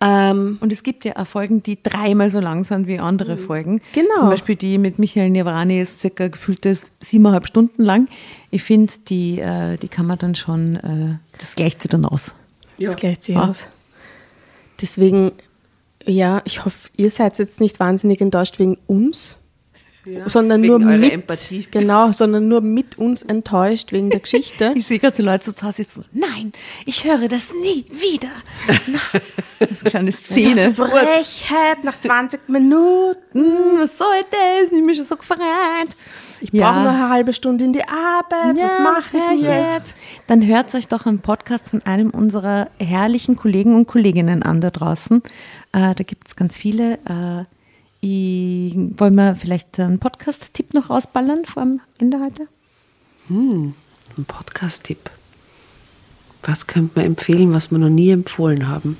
Ähm, 0.00 0.58
Und 0.60 0.72
es 0.72 0.82
gibt 0.82 1.04
ja 1.06 1.16
auch 1.16 1.26
Folgen, 1.26 1.62
die 1.62 1.82
dreimal 1.82 2.28
so 2.28 2.38
lang 2.40 2.64
sind 2.64 2.86
wie 2.86 2.98
andere 2.98 3.36
Folgen. 3.38 3.80
Genau. 3.94 4.16
Zum 4.18 4.28
Beispiel 4.28 4.54
die 4.56 4.76
mit 4.78 4.98
Michael 4.98 5.30
Nevrani 5.30 5.80
ist 5.80 6.00
circa 6.00 6.28
gefühlte 6.28 6.76
siebeneinhalb 7.00 7.46
Stunden 7.46 7.82
lang. 7.82 8.08
Ich 8.50 8.62
finde, 8.62 8.92
die, 9.08 9.38
äh, 9.40 9.76
die 9.78 9.88
kann 9.88 10.06
man 10.06 10.18
dann 10.18 10.34
schon, 10.34 10.76
äh, 10.76 11.18
das 11.38 11.54
gleicht 11.54 11.80
sich 11.80 11.90
dann 11.90 12.04
aus. 12.04 12.34
Das 12.78 12.96
gleicht 12.96 13.24
sich 13.24 13.36
Ja. 13.36 13.44
aus. 13.48 13.66
Deswegen, 14.80 15.32
ja, 16.04 16.42
ich 16.44 16.64
hoffe, 16.64 16.90
ihr 16.96 17.10
seid 17.10 17.38
jetzt 17.38 17.60
nicht 17.60 17.80
wahnsinnig 17.80 18.20
enttäuscht 18.20 18.58
wegen 18.58 18.76
uns, 18.86 19.38
sondern 20.26 20.62
Wegen 20.62 20.78
nur 20.78 20.96
mit, 20.96 21.12
Empathie. 21.12 21.66
genau, 21.70 22.12
sondern 22.12 22.48
nur 22.48 22.60
mit 22.60 22.98
uns 22.98 23.22
enttäuscht 23.22 23.92
wegen 23.92 24.10
der 24.10 24.20
Geschichte. 24.20 24.72
Ich 24.76 24.86
sehe 24.86 24.98
gerade 24.98 25.16
so 25.16 25.22
Leute 25.22 25.44
so 25.44 25.52
zu 25.52 25.66
Hause 25.66 25.76
sitzen, 25.76 26.02
so, 26.02 26.08
nein, 26.12 26.52
ich 26.84 27.04
höre 27.04 27.28
das 27.28 27.52
nie 27.60 27.86
wieder. 27.90 28.28
Das 29.58 29.70
ist 29.70 29.80
eine 29.80 29.90
kleine 29.90 30.12
Szene. 30.12 30.74
Frechheit 30.74 31.82
nach 31.82 31.98
20 31.98 32.48
Minuten. 32.48 33.78
Was 33.78 33.98
soll 33.98 34.06
das? 34.30 34.72
Ich 34.72 34.84
bin 34.84 34.94
schon 34.94 35.04
so 35.04 35.16
gefreut. 35.16 35.38
Ich 36.40 36.52
brauche 36.52 36.82
noch 36.82 36.90
eine 36.90 37.08
halbe 37.08 37.32
Stunde 37.32 37.64
in 37.64 37.72
die 37.72 37.82
Arbeit. 37.82 38.56
Was 38.62 38.78
mache 38.78 39.16
ich 39.16 39.40
denn 39.42 39.72
jetzt? 39.72 39.94
Dann 40.26 40.46
hört 40.46 40.74
euch 40.74 40.88
doch 40.88 41.06
einen 41.06 41.20
Podcast 41.20 41.70
von 41.70 41.82
einem 41.82 42.10
unserer 42.10 42.68
herrlichen 42.78 43.36
Kollegen 43.36 43.74
und 43.74 43.86
Kolleginnen 43.86 44.42
an 44.42 44.60
da 44.60 44.70
draußen. 44.70 45.22
Äh, 45.72 45.94
da 45.94 46.04
gibt 46.04 46.28
es 46.28 46.36
ganz 46.36 46.58
viele. 46.58 46.94
Äh, 47.06 47.55
ich, 48.06 48.76
wollen 48.98 49.14
wir 49.14 49.34
vielleicht 49.36 49.78
einen 49.80 49.98
Podcast-Tipp 49.98 50.74
noch 50.74 50.90
rausballern 50.90 51.44
vor 51.44 51.62
dem 51.64 51.80
Ende 51.98 52.20
heute? 52.20 52.48
Ein 53.28 53.74
Podcast-Tipp. 54.26 55.10
Was 56.42 56.66
könnte 56.66 56.92
man 56.96 57.06
empfehlen, 57.06 57.52
was 57.52 57.70
wir 57.70 57.78
noch 57.78 57.88
nie 57.88 58.10
empfohlen 58.10 58.68
haben? 58.68 58.96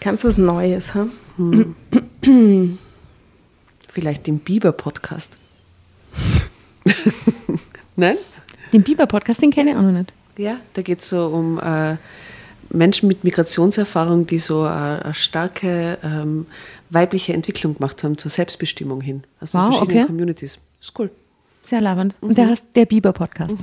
Ganz 0.00 0.24
was 0.24 0.38
Neues, 0.38 0.94
ha? 0.94 1.08
Vielleicht 3.88 4.26
den 4.26 4.38
Biber-Podcast. 4.38 5.38
Nein? 7.96 8.16
Den 8.72 8.82
Biber-Podcast, 8.82 9.42
den 9.42 9.50
kenne 9.50 9.72
ich 9.72 9.76
auch 9.76 9.82
noch 9.82 9.92
nicht. 9.92 10.12
Ja, 10.36 10.58
da 10.74 10.82
geht 10.82 11.00
es 11.00 11.08
so 11.08 11.26
um 11.26 11.58
äh, 11.58 11.96
Menschen 12.70 13.08
mit 13.08 13.24
Migrationserfahrung, 13.24 14.26
die 14.26 14.38
so 14.38 14.64
äh, 14.64 14.68
eine 14.68 15.14
starke 15.14 15.98
ähm, 16.02 16.46
weibliche 16.90 17.32
Entwicklung 17.32 17.74
gemacht 17.74 18.02
haben 18.04 18.18
zur 18.18 18.30
Selbstbestimmung 18.30 19.00
hin. 19.00 19.24
Also 19.40 19.58
Wow, 19.58 19.68
verschiedene 19.68 20.00
okay. 20.00 20.06
Communities. 20.06 20.58
Ist 20.80 20.98
cool. 20.98 21.10
Sehr 21.62 21.80
labernd. 21.80 22.14
Und 22.20 22.38
der 22.38 22.48
heißt 22.48 22.64
der 22.74 22.86
Biber-Podcast. 22.86 23.54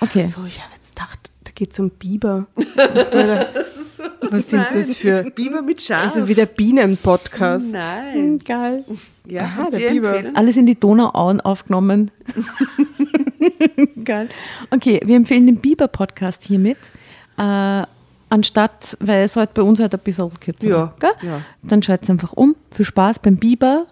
Okay. 0.00 0.24
So, 0.26 0.44
ich 0.46 0.60
habe 0.62 0.74
jetzt 0.74 0.94
gedacht, 0.94 1.30
da 1.44 1.50
geht 1.54 1.72
es 1.72 1.78
um 1.80 1.90
Biber. 1.90 2.46
was 4.30 4.50
sind 4.50 4.66
das 4.72 4.94
für. 4.94 5.22
Biber 5.30 5.62
mit 5.62 5.80
Schaf. 5.80 6.04
Also 6.04 6.28
wie 6.28 6.34
der 6.34 6.46
Bienen-Podcast. 6.46 7.72
Nein. 7.72 8.14
Hm, 8.14 8.38
Geil. 8.40 8.84
Ja, 9.26 9.42
Aha, 9.42 9.70
der 9.70 9.90
Biber. 9.90 10.14
empfehlen? 10.14 10.36
Alles 10.36 10.56
in 10.56 10.66
die 10.66 10.78
Donauauen 10.78 11.40
aufgenommen. 11.40 12.10
Geil. 14.04 14.28
Okay, 14.70 15.00
wir 15.04 15.16
empfehlen 15.16 15.46
den 15.46 15.56
Biber-Podcast 15.56 16.44
hiermit. 16.44 16.78
Äh, 17.36 17.84
anstatt, 18.28 18.96
weil 19.00 19.24
es 19.24 19.36
heute 19.36 19.52
bei 19.54 19.62
uns 19.62 19.80
halt 19.80 19.94
ein 19.94 20.00
bisschen 20.00 20.30
kürzer 20.40 20.68
Ja, 20.68 20.94
ja. 21.22 21.40
Dann 21.62 21.82
schaut 21.82 22.02
es 22.02 22.10
einfach 22.10 22.32
um. 22.32 22.54
Viel 22.70 22.84
Spaß 22.84 23.18
beim 23.20 23.36
Biber. 23.36 23.86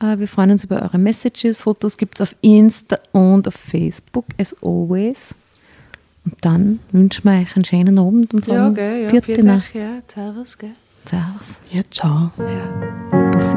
Äh, 0.00 0.18
wir 0.18 0.28
freuen 0.28 0.50
uns 0.52 0.64
über 0.64 0.82
eure 0.82 0.98
Messages. 0.98 1.62
Fotos 1.62 1.96
gibt 1.96 2.16
es 2.16 2.20
auf 2.22 2.34
Insta 2.40 2.98
und 3.12 3.46
auf 3.48 3.54
Facebook, 3.54 4.26
as 4.38 4.54
always. 4.62 5.34
Und 6.24 6.34
dann 6.42 6.80
wünschen 6.92 7.24
wir 7.24 7.40
euch 7.40 7.56
einen 7.56 7.64
schönen 7.64 7.98
Abend 7.98 8.34
und 8.34 8.46
Ja, 8.46 8.54
sagen 8.54 8.74
gell, 8.74 9.04
ja. 9.04 9.22
vierte 9.22 9.42
Nacht. 9.44 9.74
Ja, 9.74 10.00
Servus, 10.12 10.58
gell. 10.58 10.70
Servus. 11.06 11.54
Ja, 11.70 11.82
ciao. 11.90 12.30
Bussi 13.32 13.56